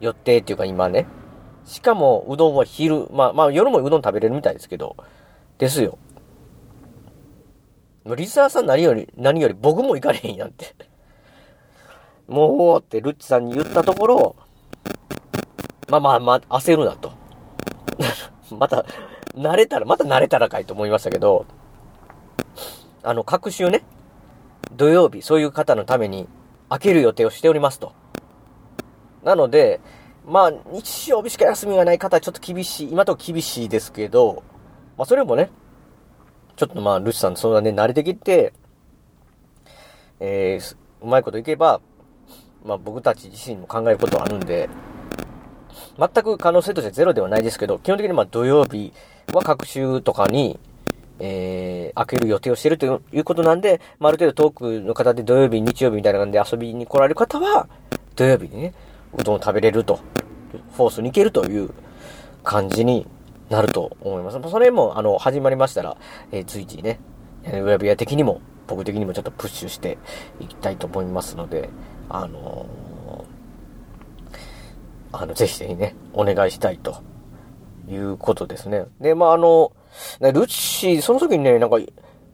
[0.01, 1.07] 予定っていうか今ね。
[1.65, 4.95] しかも、うどんは昼、まあ、まあ、夜もうどん食べれるみたいですけど、
[5.57, 5.97] ですよ。
[8.15, 10.75] リスナーさん何より、何より僕も行かれへんやんって。
[12.27, 14.35] もうってルッチさんに言ったところ、
[15.89, 17.11] まあまあまあ、焦るなと。
[18.57, 18.85] また、
[19.35, 21.45] 慣れたら、また慣れたらかいと思いましたけど、
[23.01, 23.83] あの、各週ね、
[24.71, 26.27] 土曜日、そういう方のために
[26.69, 27.93] 開ける予定をしておりますと。
[29.23, 29.81] なので、
[30.27, 34.43] まあ、日曜日しか休みがない方はちょっと厳しい、今と厳しいですけど、
[34.97, 35.51] まあそれもね、
[36.55, 38.53] ちょっとまあ、ルシさん相談で慣れてきて、
[40.19, 41.79] えー、うまいこといけば、
[42.63, 44.67] まあ僕たち自身も考えることはあるんで、
[45.99, 48.93] 全く可能性としてゼロではないですけど、基本的にまあ土曜日
[49.31, 50.59] は各週とかに、
[51.19, 57.67] えー、開ける予定をしてるということなんで、まあ、ある程度遠くの方で土曜日、日曜日みたいな感じで遊びに来られる方は、
[58.15, 58.73] 土曜日にね、
[59.17, 59.99] うどんを食べれると、
[60.75, 61.71] フォースに行けるという
[62.43, 63.07] 感じに
[63.49, 64.39] なると思います。
[64.49, 65.97] それも、あの、始まりましたら、
[66.31, 66.99] えー、随時ね、
[67.45, 69.97] ウェブ屋的にも、僕的にもちょっとプッシュして
[70.39, 71.69] いきたいと思いますので、
[72.09, 77.03] あのー、あの、ぜひぜひね、お願いしたいと
[77.87, 78.85] いうことですね。
[78.99, 79.71] で、まあ、あの、
[80.19, 81.77] ルッシー、その時にね、なんか、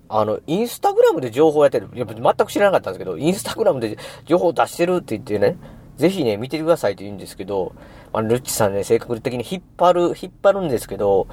[0.08, 1.90] あの、インスタグラムで情報やってる。
[1.94, 2.16] いや、全
[2.46, 5.58] く知らなかったんですけど、インスタグラムで情報出してるって言ってね、
[6.02, 7.74] ぜひね、見てくださいと言うんですけど、
[8.12, 11.28] あの、ルッチさんね、性格的に引っ張る、引っ張るんですけど、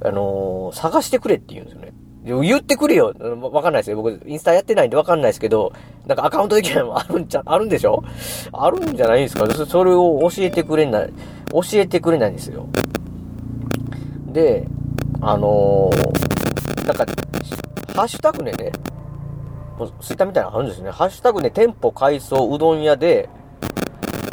[0.00, 1.92] あのー、探してくれって言うんですよね。
[2.24, 3.12] 言ってくれよ。
[3.52, 3.96] わかんないですよ。
[3.96, 5.72] 僕、インスタやってないんでわかんないですけど、
[6.06, 8.04] なんかアカウント的なのも あるんちゃ、あるんでしょ？
[8.52, 9.46] あるんじゃないですか？
[9.66, 11.12] それを教えてくれない、
[11.50, 12.68] 教えてくれないんですよ。
[14.28, 14.68] で、
[15.20, 17.04] あのーなんか、
[17.94, 18.70] ハッシュタグねね、
[20.00, 20.90] ツイッターみたいなのあるんですね。
[20.90, 23.28] ハッシュタグね、店舗改装うどん屋で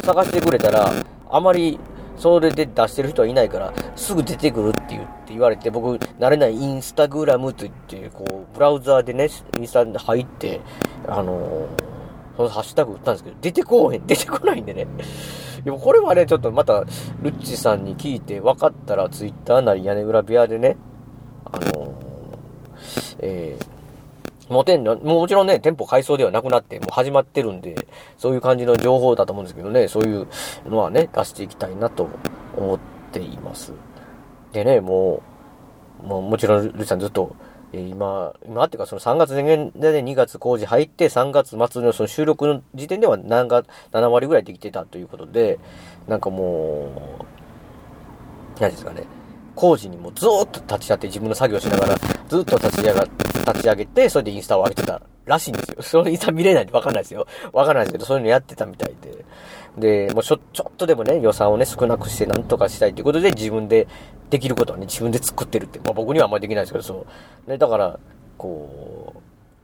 [0.09, 0.91] 探してくれたら、
[1.29, 1.79] あまり
[2.17, 9.29] それで出してる人はいないから、すぐ出てくるって言って言われて、僕、慣れないインスタグラムと言って、こう、ブラウザーでね、
[9.59, 10.61] インスタで入って、
[11.07, 11.89] あのー
[12.37, 14.87] そのハッシュタグ打ったんですけど、出てこうへん、出てこないんでね。
[15.65, 16.85] でもこれはね、ちょっとまた、
[17.21, 20.77] ルッチさんに聞いて分かったら、ツイッターなり屋根裏部屋でね、
[21.43, 23.78] あのーえー、
[24.49, 27.87] もう店の、もちろんね、店舗改装ではなくなって、もう始まってるんで、
[28.17, 30.27] そういう感じの情報だと思うんですけどね、そういう
[30.67, 32.09] のはね、出していきたいなと
[32.57, 32.79] 思っ
[33.11, 33.73] ています。
[34.51, 35.21] でね、も
[36.03, 37.35] う、もうもちろん、ルッチさんずっと、
[37.71, 45.59] えー今、今っていうかその3月前年でね、2月工事入って、3月末のその収録の時点では何が7割ぐらいできてたということで、
[46.07, 47.19] なんかも
[48.57, 49.03] う、何ですかね、
[49.59, 51.97] 工事にもずっと立ち会って自分の作業しながら、
[52.29, 55.75] ずっと立ち上が、立ち上げて、それでインスタを上げてたらしいんですよ。
[55.83, 57.27] そのインスタ見れないんでわかんないですよ。
[57.51, 58.95] わかんないですけど、そういうのやってたみたい
[59.77, 60.07] で。
[60.07, 63.85] で、もうしょ、ちょっとでもね、予算をね、少なくしてなんとかしたいということで、自分で
[64.29, 65.79] できることはね、自分で作ってるって。
[65.79, 67.05] まあ僕にはあんまりできないですけど、そ
[67.45, 67.51] う。
[67.51, 67.99] ね、だから、
[68.37, 69.19] こう、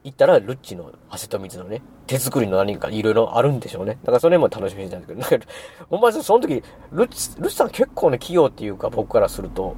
[0.05, 3.97] 行ったら、ルッチの汗と水のね、手作りの何かいろいろあるんでしょうね。
[4.03, 5.47] だからそれも楽しみにしてたんですけど、なんか、
[5.89, 9.75] ほんまにその時、ルッチ、ルッチさん結構ね、器用っていうか、僕からすると、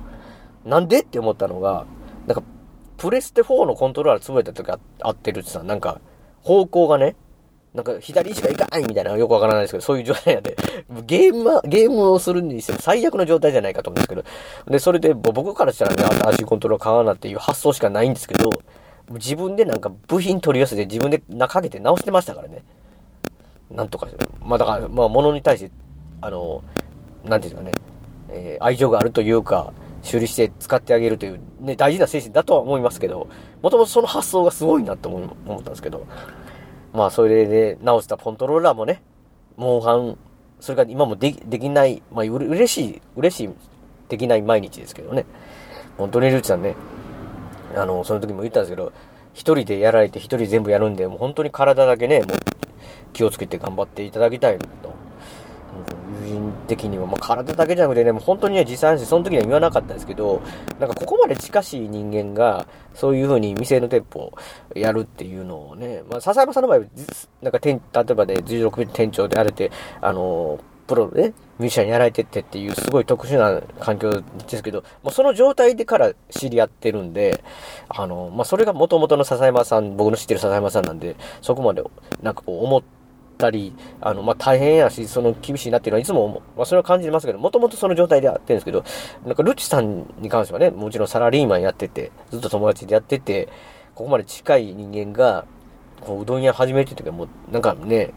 [0.66, 1.86] なんでって思ったのが、
[2.28, 2.44] なんか、
[2.98, 6.02] プレステ4のコントローラー潰れた時ああってるってさ、なんか、
[6.42, 7.16] 方向がね、
[7.74, 10.58] なんか左しかいかないみたいなよくわからないですけど、そういう状態なんで、
[11.06, 14.24] ゲームは、ゲームをするにしても最悪の状態じゃないかと思うんですけど、
[14.70, 18.50] で、それで僕からしたらね、新しいコントローラー買わなっていう発想しかないんですけど、
[19.10, 22.64] 自分でなんか部品取り寄せて自分で中かけて直してましたからね。
[23.72, 24.08] なんとか。
[24.42, 25.72] まあだから、まあ物に対して、
[26.22, 26.64] あの、
[27.24, 27.86] なんていうんですかね、
[28.30, 33.28] えー愛情があるというか、修理して使ってあげるという、ね、大事な精神だとは思いますけど、
[33.62, 36.06] もともとその発想がすごいなと思思ったんですけど、
[36.94, 39.02] まあそれで直したコントローラーもね、
[39.58, 40.18] モンハン、
[40.60, 43.50] それが今もできできない、まあうれ嬉しい、嬉しい、
[44.10, 45.26] できない毎日ですけどね。
[45.98, 46.76] 本当にルーチさんね、
[47.76, 48.92] あの、その時も言ったんですけど、
[49.34, 52.38] 一人でやられて一人全部やるんで、もう本当に体だけね、もう
[53.14, 54.98] 気をつけて頑張っていただきたいと。
[56.24, 60.42] 友人的には、まあ、体だけじゃなくてね、もう本当にね、実際の話、その時には言わなかったんですけど、
[60.80, 64.34] なんかここまで近しい人間が、そういう風に店の店舗を
[64.76, 66.86] やるっていうのをね、まあ、笹山さんの場合は、
[67.42, 77.44] なんか店、例えばで、16ビット店長であれて、あの、プロのね、ミュージシャンやられてってっていうすごい特殊な環境ですけど、もうその状態でから知り合ってるんで、
[77.90, 81.84] あの、まあ、それが元々の笹山さん、僕の知ってる笹山さんなんで、そこまで、
[82.24, 82.84] なんかこう思っ
[83.38, 88.84] たり、あの、まあ、大変やし、その厳しいなっていうのはいつも思う、まあ、それは感じますけど、もともとその状態でやってるんですけど、
[89.26, 93.50] なんかルチさんに関してはね、もちろんサラリーマンやってて、ずっと友達でやってて、
[93.94, 95.46] ここまで近い人間が、
[96.02, 98.14] こう、うどん屋始めていう時はもう、なんかね、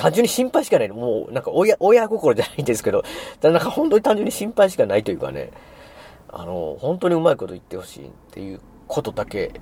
[0.00, 0.88] 単純に心配しかない。
[0.88, 3.04] もう、なんか親、親心じゃないんですけど、
[3.42, 5.50] だなんか本当に単純に心配しかないというかね、
[6.30, 9.52] あの、本当にうまいこと言ってほしいっていうことだけ、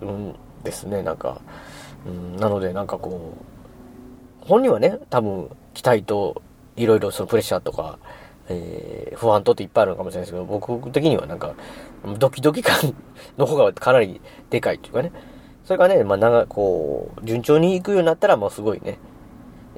[0.00, 0.34] うん
[0.64, 1.42] ですね、なんか。
[2.06, 3.34] うん、なので、なんかこ
[4.42, 6.40] う、本人はね、多分、期待と、
[6.76, 7.98] いろいろそのプレッシャーとか、
[8.48, 11.54] えー不安とっていっぱいあるのかもしれないですけど、僕的にはなんか、
[12.18, 12.94] ドキドキ感
[13.36, 15.12] の方がかなりでかいというかね。
[15.64, 18.98] それがね、まあ、なんかこう、順調にいくようになったら、もうすごいね、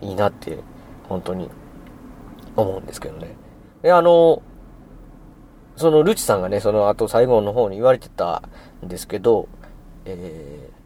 [0.02, 0.58] いいなって、
[1.08, 1.48] 本当に、
[2.54, 3.34] 思うんですけどね。
[3.82, 4.42] で、あの、
[5.76, 8.42] そのルチさんがね、その後最後の方に言われてた
[8.84, 9.48] んですけど、
[10.04, 10.82] えー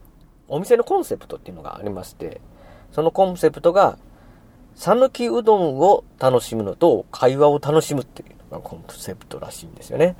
[0.48, 2.40] お店のコンセプトっていうのがありまして、
[2.92, 3.98] そのコンセプトが、
[4.74, 10.16] 讃岐うどんを楽しむのと会話を楽しむっていうのがコンセプトらしいんですよね。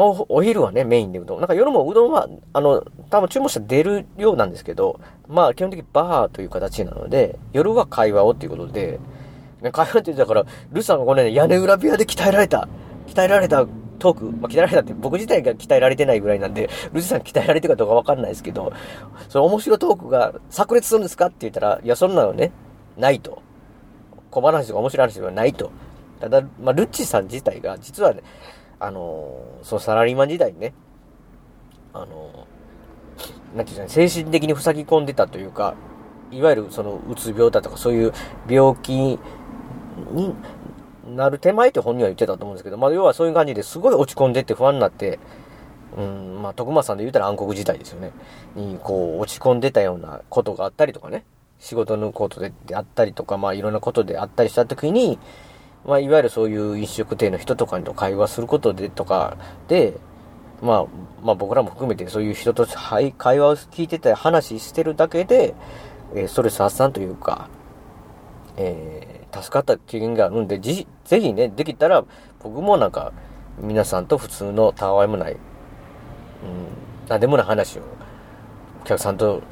[0.00, 1.38] お昼はね、メインでうどん。
[1.40, 9.00] なんか夜もうどんは、あの、多分注文したら出るようなんですけど、まあ基本的にバーという形なので、夜は会話をっていうことで、
[9.60, 12.68] ね会話って言ってたから、ルさんがこのね、屋根裏部屋で鍛えられた、
[13.08, 13.66] 鍛えられた
[13.98, 18.72] トーク、まあ、鍛えられたって僕自体が鍛えられてないぐらいなんで、ルチさん鍛えられてるかどうかわかんないですけど、
[19.28, 22.52] その面白トークが炸裂するんですかって言ったら、いや、そんなのね、
[22.96, 23.42] ないと。
[24.30, 25.72] 小話とか面白い話ではないと。
[26.20, 28.22] ただ、まあ、ルッチさん自体が、実はね、
[28.80, 30.72] あのーそのサラリーマン時代にね、
[31.92, 35.74] あのーなんていうんですかね、精神的に塞ぎ込んでたというか、
[36.30, 38.12] いわゆるその、うつ病だとかそういう
[38.48, 39.18] 病気に
[41.16, 45.18] なる手前って本人は言ってたと思うんですけど、まあ、要はそういう感じですごい落ち込んでって不安になって、
[45.96, 48.12] うん、まあ、徳間さんで言ったら暗黒時代ですよね。
[48.54, 51.24] に、こう、落ち込んでたようなことがあったりとかね、
[51.58, 55.18] 仕事のことであったりとか、まあ、いろんなことであったりしたときに、
[55.88, 59.98] まあ、いわゆるそういう飲食店の人とかと会話することでとかで、
[60.60, 60.86] まあ、
[61.22, 65.54] まあ僕らも含めてそういう人と会話を聞いてたり話してるだけで、
[66.14, 67.48] えー、ストレス発散というか、
[68.58, 72.04] えー、助かった経験があるんで、ぜひね、できたら
[72.42, 73.14] 僕もなんか
[73.58, 75.38] 皆さんと普通のたわいもない、うん、
[77.08, 77.82] なんでもない話を
[78.82, 79.42] お客さんと、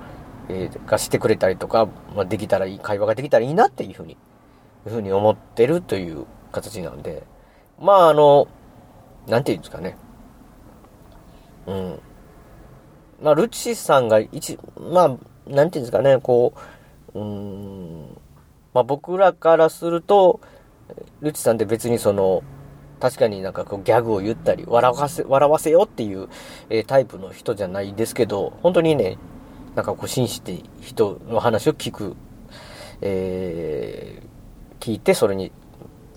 [0.51, 4.19] えー、がしてくれたりとか、まあ、できたらいい、会話ができたらいいなっていうふうに、
[4.91, 7.25] ふうに思ってるという形なんで、
[7.81, 8.49] まああの、
[9.27, 9.97] なんていうんですかね。
[11.67, 12.01] うん。
[13.23, 15.17] まあ、ルチさんが一、まあ、
[15.49, 16.55] なんていうんですかね、こ
[17.15, 18.17] う、うん、
[18.75, 20.41] まあ僕らからすると、
[21.21, 22.43] ルチさんって別にその、
[23.01, 26.29] 確かになんかこうギャグを言ったり、笑わせ、笑わせよっていう、
[26.71, 29.19] えー、タイプの人じゃないですけど、本当にね、
[29.75, 32.17] なんかこう紳士って人の話を聞く、
[33.03, 34.26] えー、
[34.81, 35.53] 聞いてそれに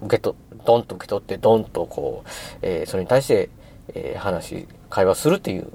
[0.02, 0.36] 受けと、
[0.66, 2.30] ドンと受け取って、ドンとこう、
[2.62, 3.50] えー、それに対して、
[3.94, 5.68] えー、話、会話するっていう、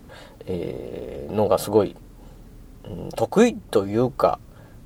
[0.46, 1.96] えー、のがすごい、
[2.84, 4.38] うん、得意というか、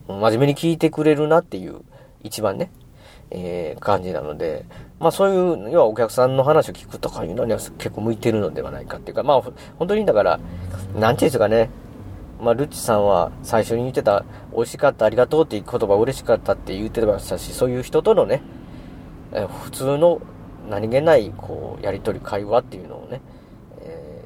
[0.06, 1.80] 真面目に聞いてくれるなっていう、
[2.22, 2.70] 一番ね、
[3.30, 4.64] えー、感じなので、
[4.98, 9.42] まあそういう、要はお客さんの話を聞くとかいうのには結構向いてるのではないかっていうか、まあ
[9.78, 10.40] 本当にだから、
[10.96, 11.70] なんていうんですかね、
[12.40, 14.24] まあルッチさんは最初に言ってた、
[14.54, 18.42] 美味しかった、ありがとうっていう言葉嬉しかったって言ってましたし、そういう人とのね、
[19.32, 20.20] え、普通の
[20.68, 23.20] 何気ない、こう、やりとり、会話っていうのをね、
[23.80, 24.24] え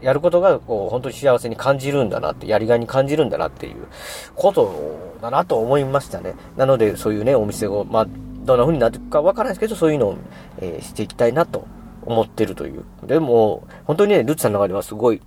[0.00, 3.86] ー、やることが、こう、本当に幸せに感じるんだなって、やりがいに感じるんだなっていう
[4.34, 6.34] ことだなと思いましたね。
[6.56, 8.06] なので、そういうね、お店を、まあ、
[8.44, 10.16] どんな風になっていくかわからないですけど、そういうのを、
[10.58, 11.66] えー、していきたいなと
[12.02, 12.84] 思ってるという。
[13.04, 15.20] でも、本当にね、ルッツさんの中ではすごい、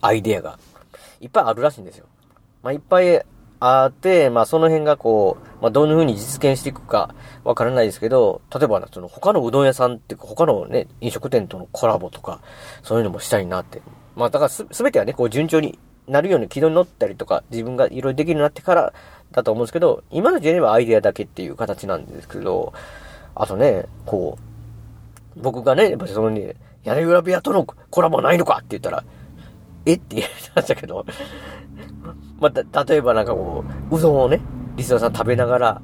[0.00, 0.58] アイデアが、
[1.20, 2.06] いっぱいあるらしいんですよ。
[2.62, 3.22] まあ、いっぱい
[3.60, 7.14] あって、まあ、その辺がこう、まあ、どんな風に実現していくか
[7.44, 12.40] わからないですけど、例えば、その他のうどん屋さんっていうか、他のね、飲食店とのコラボとか、
[12.82, 13.82] そういうのもしたいなって。
[14.16, 18.92] まあ、だからす、すべてはね、こう順調になるように軌道に乗ったりとか、自分がいろいろできるようになってから
[19.32, 22.72] だと思うんですけど、今の時点ではアイデアだけっていう形なんですけど、
[23.34, 24.38] あとね、こ
[25.36, 26.54] う、僕がね、やっぱそのね、
[26.84, 29.04] 屋根裏部屋とのコラボないのかって言ったら、
[29.92, 29.94] え？
[29.96, 31.04] って言ってましたけど、
[32.40, 34.40] まあ、例えばなんかこう、うどんをね、
[34.76, 35.82] リスナーさん食べながら、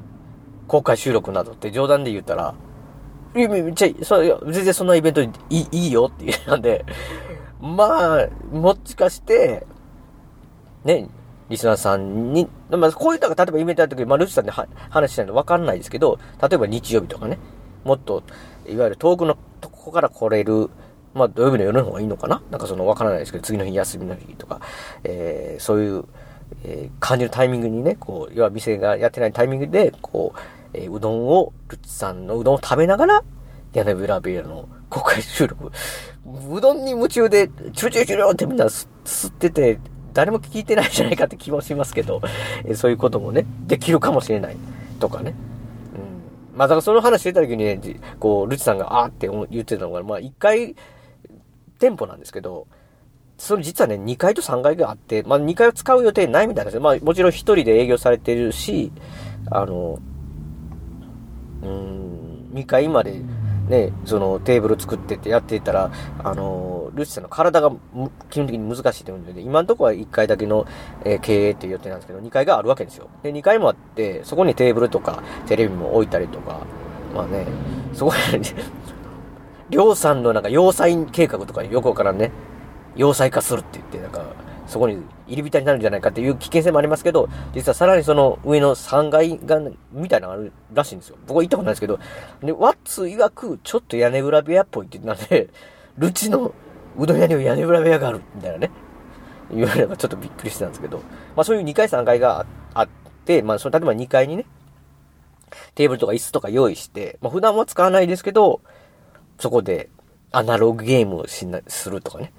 [0.66, 2.54] 公開収録などって冗談で言ったら、
[3.36, 6.84] いや、めっちゃ、そう、全然そんなイベントいいいいよって言ったんで、
[7.60, 9.66] まあ、もしかして、
[10.84, 11.08] ね、
[11.48, 17.38] リスナーさんに、まあ、こういったが、例えばイベントやった時、まあ、ルチさんで話したいのわかんないですけど、例えば日曜日とかね、
[17.84, 18.22] もっと、
[18.66, 20.70] いわゆる遠くのとこから来れる、
[21.14, 22.42] まあ、土曜日の夜の方がいいのかな？
[22.50, 24.60] なんかその、わからないですけど、次の日休みの日とか、
[25.04, 26.04] えー、そういう、
[26.64, 30.38] えー、感じるタイミングにね、こう、要は店がやってないタイミングで、こう、
[30.74, 33.24] えー、うどんを、ルチさんのうどんを食べながら、
[33.72, 35.70] 屋根裏部屋の公開収録。
[36.50, 39.78] うどんに夢中で、チュルチュルチュルってみんなす吸ってて、
[40.12, 42.22] 誰も聞いてないじゃないかって気もしますけど、
[42.64, 44.56] えそういうこともね、できるかもしれない。
[45.00, 45.34] とかね。
[46.52, 46.58] うん。
[46.58, 47.80] まあ、だからその話してた時にね、
[48.20, 50.76] こう、ルチさんが、あーって言ってたのが、まあ、1回、
[51.84, 52.66] 店舗なんですけど、
[53.36, 56.80] それ実はね、2階と3階があって、まあ、2階を使う予定ないみたいなんですよ。
[56.80, 58.90] まあ、もちろん1人で営業されてるし、
[59.50, 59.98] あの、
[61.62, 63.20] うん、2階まで、
[63.68, 65.90] ね、そのテーブル作ってってやっていたら、
[66.22, 67.70] あの、ルチさんの体が
[68.30, 70.66] 基本的に難しいというので、今のところは1階だけの、
[71.04, 73.10] えー、経営っていう予定なんですけど、2階があるわけですよ。
[73.22, 76.60] で、2階もあって、そこにテーブルとかテレビも置いたりとか、
[77.14, 77.46] まあね、
[77.92, 78.40] そこに、
[79.74, 82.30] りょうさんのなんか要塞計画とかよくわからんね、
[82.94, 84.24] 要塞化するって言って、なんか、
[84.68, 89.60] そこに入り浸りになるんじゃないかっていう危険性もありますけど、実はさらにその上の3階が、
[89.90, 91.16] みたいなのがあるらしいんですよ。
[91.26, 91.98] 僕は行ったことないですけど、
[92.40, 95.48] で、ワッツ曰く、ちょっと屋根裏部屋っぽいって言ってなんで、
[95.98, 96.54] ルチの
[96.96, 98.70] うどん屋には屋根裏部屋がある、みたいなね。
[99.52, 100.98] 言われればちょっとびっくりしてたんですけど、
[101.34, 102.88] まあそういう2階3階があっ
[103.24, 104.46] て、まあその、例えば2階にね、
[105.74, 108.60] テーブルとか椅子とか用意して、まあ普段は使わないですけど、
[109.38, 109.88] そこで
[110.32, 112.32] アナログゲームをしな、するとかね。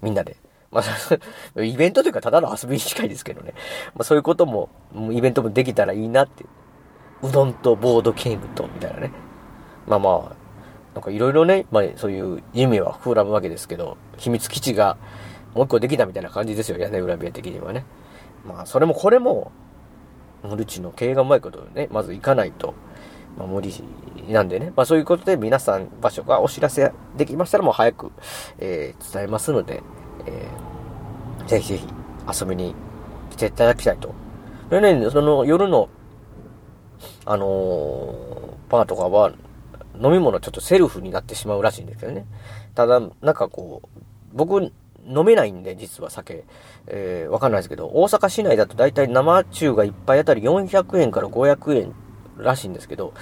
[0.00, 0.36] みんなで。
[0.70, 0.84] まあ、
[1.62, 3.52] イベントというかただの遊びに近いですけどね。
[3.94, 4.70] まあそういうことも、
[5.10, 6.44] イベントもできたらいいなって。
[7.22, 9.12] うどんとボードゲームと、みたいなね。
[9.86, 10.42] まあまあ、
[10.94, 14.96] なんかいろいろね、まあそういう夢は膨らむわけですけど、秘密基地が
[15.54, 17.84] もう一個できたみたいな感じですよ、屋根裏部屋的にはね。
[18.44, 19.52] まあそれもこれも、
[20.56, 22.74] ルチの経営がうまいことね、まず行かないと、
[23.36, 23.72] まあ無理
[24.28, 24.72] なんでね。
[24.76, 28.12] まあそういうことで皆さん場所がお知らせできましたらもう早く、
[28.58, 29.82] えー、伝えますので、
[30.26, 31.86] えー、ぜひぜひ
[32.40, 32.74] 遊びに
[33.30, 34.14] 来ていただきたいと。
[34.70, 35.88] でね、その夜の、
[37.26, 39.32] あのー、バーとかは、
[40.02, 42.24] 飲み物ちょっとセルフになってしまうらしいんですよね。
[42.74, 44.00] ただ、なんかこう、
[44.32, 44.72] 僕、
[45.06, 46.44] 飲めないんで、実は酒。
[46.86, 51.94] えー、わかんないですけど、大阪市内だと大体生中が1杯あたり400円から500円
[52.36, 53.14] らしいんですけど、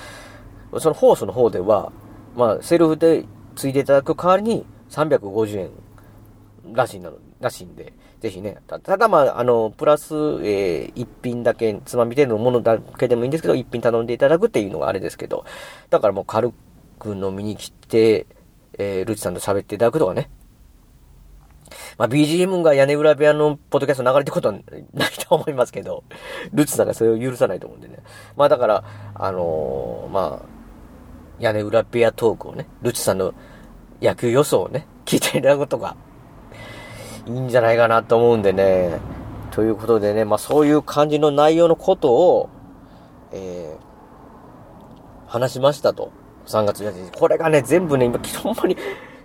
[0.79, 1.93] そのホースの方では、
[2.37, 3.25] まあ、セルフで
[3.57, 5.71] ついていただく代わりに350円
[6.73, 15.45] らしいなの、らしいんで、ぜひね、ただまあ、あの、プラス、えー、一品だけ、つまみ程度のものだけでもいいんですけど、一品頼んでいただくっていうのがあれですけど、
[15.89, 16.53] だからもう軽
[16.99, 18.27] く飲みに来て、
[18.79, 20.31] えー、ルチさんと喋っていただくとかね。
[22.01, 26.03] まあ、BGM が屋根裏部屋のポッドキャスト流れてることはないと思いますけど、
[26.51, 27.99] ルチさんがそれを許さないと思うんでね。
[28.39, 28.85] まあだから、
[29.15, 30.49] あのー、まあ、
[31.41, 33.35] 屋根裏部屋トークをね、ルチさんの
[34.01, 35.95] 野球予想をね、聞いていただくことが
[37.27, 38.99] いいんじゃないかなと思うんでね。
[39.51, 42.49] ということでね、まあそういう感じの内容のことを、
[43.31, 46.13] えー、話しましたと。
[46.47, 47.19] 3月1日。
[47.19, 48.75] これがね、全部ね、今、ほんまに、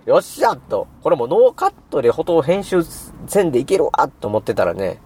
[0.06, 0.86] よっしゃと。
[1.02, 2.84] これもノーカットでフォト編集
[3.26, 5.00] せんでいけるわと思ってたらね、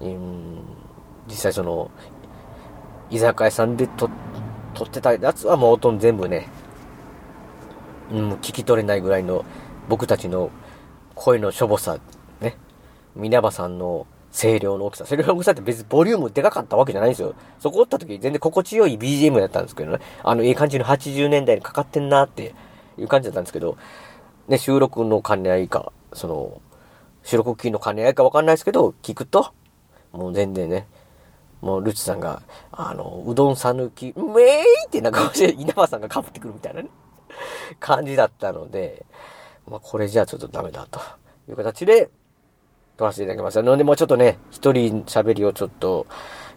[0.00, 0.60] うん、
[1.26, 1.90] 実際その、
[3.10, 4.10] 居酒屋さんで撮
[4.84, 6.48] ってたやつはもうほとんど全部ね、
[8.12, 9.46] うん、聞き取れないぐらいの
[9.88, 10.50] 僕たちの
[11.14, 11.98] 声のしょぼさ、
[12.40, 12.58] ね。
[13.16, 15.06] 稲葉さんの声量の大きさ。
[15.06, 17.34] 声量の大きさって別にボリュームでかかったわけじゃないんですよ。
[17.60, 20.00] そこおった時全然心地よい BGM だったんですけどね。
[20.22, 22.54] あの、いい感じの80年代にかかってんなって
[22.98, 23.78] いう感じだったんですけど、
[24.48, 26.60] ね、収録の兼ね合いか、その、
[27.22, 29.52] 収録機の兼ね合いかわかんないですけど、聞くと、
[30.12, 30.86] もう全然ね、
[31.60, 32.42] もうルチさんが、
[32.72, 36.88] あの、うどんさぬき、めーいってなんか、 稲葉さんがかぶってくるみたいなね、
[37.80, 39.06] 感じだったので、
[39.66, 41.00] まあ、これじゃあちょっとダメだと
[41.48, 42.10] いう形で、
[42.96, 43.62] 撮らせていただきました。
[43.62, 46.06] ので、もうちょっとね、一人喋りをちょっと、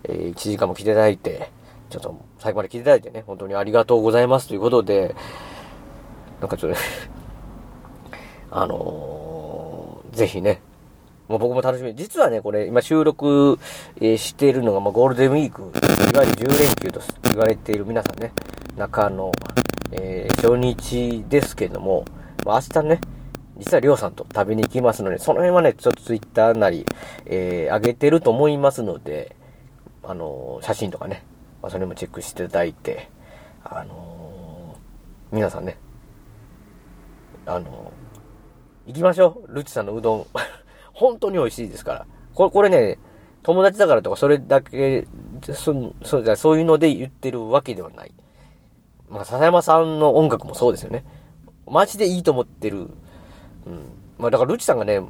[0.04, 1.50] えー、1時間も来ていただいて、
[1.90, 5.16] ちょっと最後まで来ていただいてね、本当にありがとうございますということで、
[6.42, 6.86] なんかちょっとね
[8.52, 10.62] あのー、ぜひね、
[11.28, 11.94] もう僕も楽しみ。
[11.96, 13.60] 実はね、これ、今収録、
[14.00, 15.66] え、しているのが、まあ、ゴールデンウィーク、い
[16.18, 18.32] わゆる10連休と言われている皆さんね、
[18.78, 19.32] 中の、
[19.92, 22.06] えー、初日ですけども、
[22.46, 23.02] まあ、明日ね、
[23.58, 26.86] 実はりょうさんと食べに行きますので、その辺はね、ちょっとツイッターなり、
[27.26, 29.36] えー、上げてると思いますので、
[30.04, 31.24] あのー、写真とかね、
[31.62, 33.10] まあ、それもチェックしていただいて、
[33.66, 35.78] あのー、皆さんね、
[37.46, 37.92] あの
[38.88, 39.54] 行きましょう。
[39.54, 40.26] ルチさんのうどん。
[40.94, 42.06] 本当に美味しいですから。
[42.34, 42.98] これ、これね、
[43.44, 45.08] 友達だからとか、それだけ、
[45.42, 45.74] そ
[46.04, 48.12] そうそういうので言ってるわけではない。
[49.10, 51.06] まあ、笹山さんの音楽もそうですよね。
[51.70, 52.88] マジでいいと思ってるうん。
[54.18, 55.02] まあだからルチさんがね、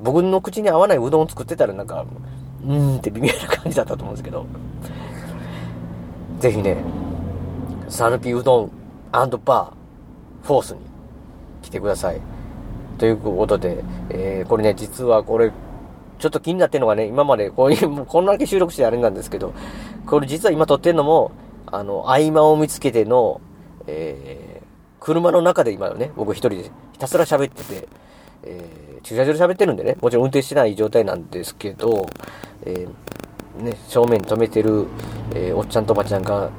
[0.00, 2.06] 僕の口に合わないうどんを作ってたらなんか、
[2.64, 4.46] うーんって微妙な感じだったと思うんですけど、
[6.38, 6.76] ぜひね、
[7.88, 8.70] サヌピうどん
[9.12, 9.72] バー、
[10.42, 10.78] フォースに
[11.62, 12.33] 来てください。
[12.98, 15.52] ということで、えー、これね、実はこれ、
[16.18, 19.52] ちょっと気になってるのがね、今までこういう、こんだけ収録してあれなんですけど、
[20.06, 21.32] これ実は今撮ってるのも、
[21.66, 23.40] あの、合間を見つけての、
[23.86, 24.64] えー、
[25.00, 27.88] 車の中で今ね、僕一人でひたすら喋ってて、
[28.44, 32.06] えー、駐車場で喋ってるんでね、もちろん運転してない状態なんですけど、
[32.64, 34.86] えー、ね、正面に止めてる、
[35.34, 36.50] えー、おっちゃんとおばちゃんが、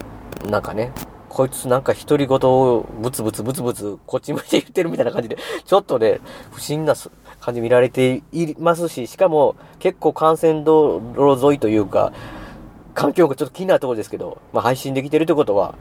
[0.50, 0.92] なんかね、
[1.36, 6.22] こいつなんか独り言をブツブツブツブツこっち向いて言ってるみたいな感じで、ちょっとね、
[6.54, 6.96] 不審な
[7.42, 12.14] 感じ見られていますし、しかも結構幹線道路沿いというか、
[12.94, 15.76] 環境がちょっと気になるところですけど、まあ配信できてるってことは、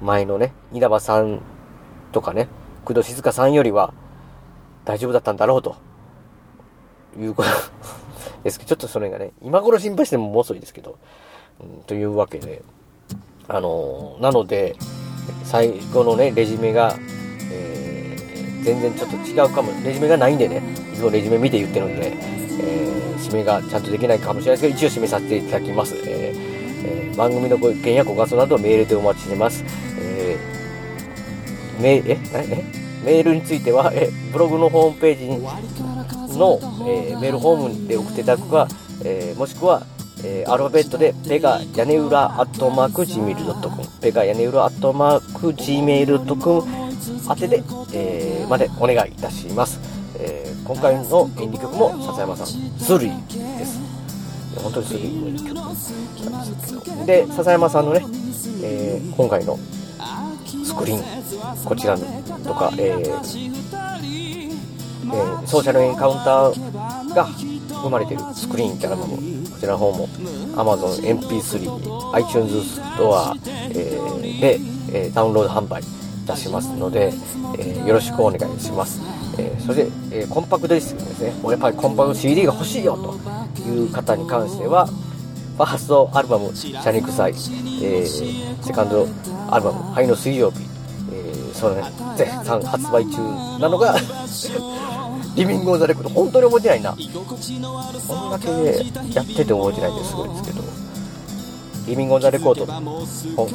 [0.00, 1.40] 前のね、稲葉さん
[2.12, 2.46] とかね、
[2.84, 3.92] 工藤静香さんよりは
[4.84, 5.74] 大丈夫だったんだろうと
[7.18, 7.48] いうこと
[8.44, 11.00] ですけど、ちょっとそれがね、今頃心配してももう遅いですけど、
[11.58, 12.62] うん、というわけで、
[13.48, 14.76] あの、なので、
[15.44, 16.94] 最後のね、レジュメが、
[17.50, 20.62] えー、全然ちょっと違うかも、レジュメがないんでね、
[20.92, 25.94] いつもレジュメ見て言ってるんで、えー、締めがちゃんとできないかもしれないですけど、一応締めさせていただきます。
[26.04, 29.64] えー、え、番組のご意見やご感想などメールでお待ちしてます。
[29.98, 38.68] えー、メええメールについては、えブログのホームページの、えー、メールホームで送っていただくか、
[39.04, 39.86] えー、もしくは、
[40.24, 46.88] えー、アルファベットで、ペガ屋根裏アットマーク Gmail.com、ペガ屋根裏アットマーク Gmail.com
[47.30, 47.62] 宛てで、
[47.92, 49.78] えー、までお願いいたします。
[50.18, 52.52] えー、今回のエンディング曲も笹山さん、ス
[52.98, 53.80] リーです。
[54.56, 55.54] 本当にスリーの曲
[56.30, 57.04] なんですけど。
[57.04, 58.04] で、笹山さんのね、
[58.62, 59.58] えー、今回の
[60.64, 63.58] スクリーン、こちらとか、えー
[65.10, 69.22] えー、ソーシャルエンカウンターが含まれているスクリーンってアルバム、こ
[69.58, 70.08] ちらの方も
[70.56, 73.34] Amazon MP3、iTunes ストア、
[73.70, 74.60] えー、で
[74.92, 75.84] え、ダウンロード販売い
[76.26, 77.12] たしますので、
[77.58, 79.00] え、よろしくお願いします。
[79.38, 82.96] え、それで、えコンパクトディスクですね、やっぱりコンパクト CD が欲しいよ
[83.54, 87.34] という方に関しては、ファーストアルバム、シャニクサイ、
[87.82, 89.06] えセカンド
[89.50, 90.58] アルバム、灰の水曜日、
[91.12, 91.82] えそのね、
[92.16, 93.18] 絶賛発売中
[93.58, 93.96] なのが
[95.38, 96.90] リビングオンザレコード、本当に覚えてないな。
[96.90, 98.48] こんだけ
[99.14, 100.62] やってて覚えてないんですごいですけど。
[101.86, 102.64] リビングオンザレコード、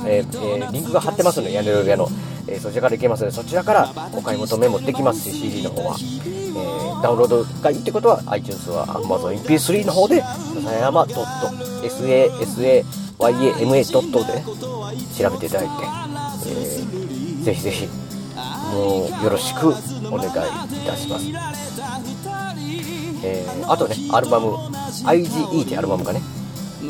[0.08, 2.08] えー、えー、リンクが貼ってますので、屋根裏の、
[2.48, 5.98] えー、そちらから行けますので、そちらからお買い求めもできますし、CD の方は。
[6.00, 11.94] え、ダウンロードがいいってことは、iTunes は Amazon MP3 の方で、笹山 .sasayama.
[14.26, 14.44] で
[15.16, 15.74] 調べていただいて、
[16.48, 17.88] えー、ぜひぜひ、
[18.74, 19.76] もうよろしく
[20.14, 20.34] お願いい
[20.86, 21.26] たします。
[23.26, 24.56] えー、あとね、アルバム、
[25.06, 26.22] IGE ってアルバムがね、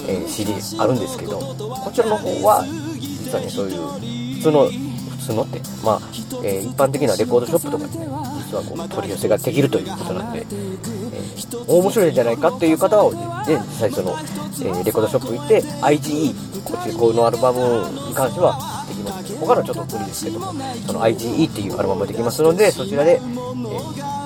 [0.07, 2.65] えー、CD あるんですけど、こちらの方は、
[2.99, 6.01] 実はね、そういう、普通の、普通のって、まあ、
[6.43, 8.07] えー、一般的なレコードショップとかにね、
[8.51, 16.33] 実はこう取り寄せができるということなんで、えー、面白いんじゃないかっていう方は、ね、実際その、えー、レコードショップ行って、IGE、
[16.73, 17.59] こっちこのアルバム
[18.07, 19.37] に関してはできます。
[19.37, 20.53] 他のはちょっと無理ですけども、
[20.87, 24.23] その IGE っていうアルバムができますので、そちらで、えー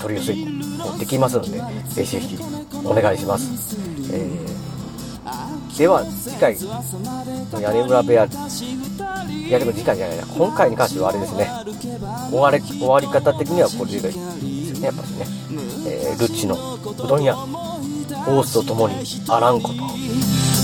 [0.00, 2.38] 取り寄せもできますので、ぜひぜひ
[2.84, 3.76] お願いします。
[4.12, 6.56] えー、では、次回
[7.52, 11.50] の屋根裏部屋、いやでも次回じゃないな、今回に関してはあれですね、
[12.30, 15.26] 終わり終わり方的にはこれでいいですね、やっぱりね。
[15.86, 18.94] えー、ルッチのうどん屋、ホースとともに
[19.28, 19.74] あらんこと。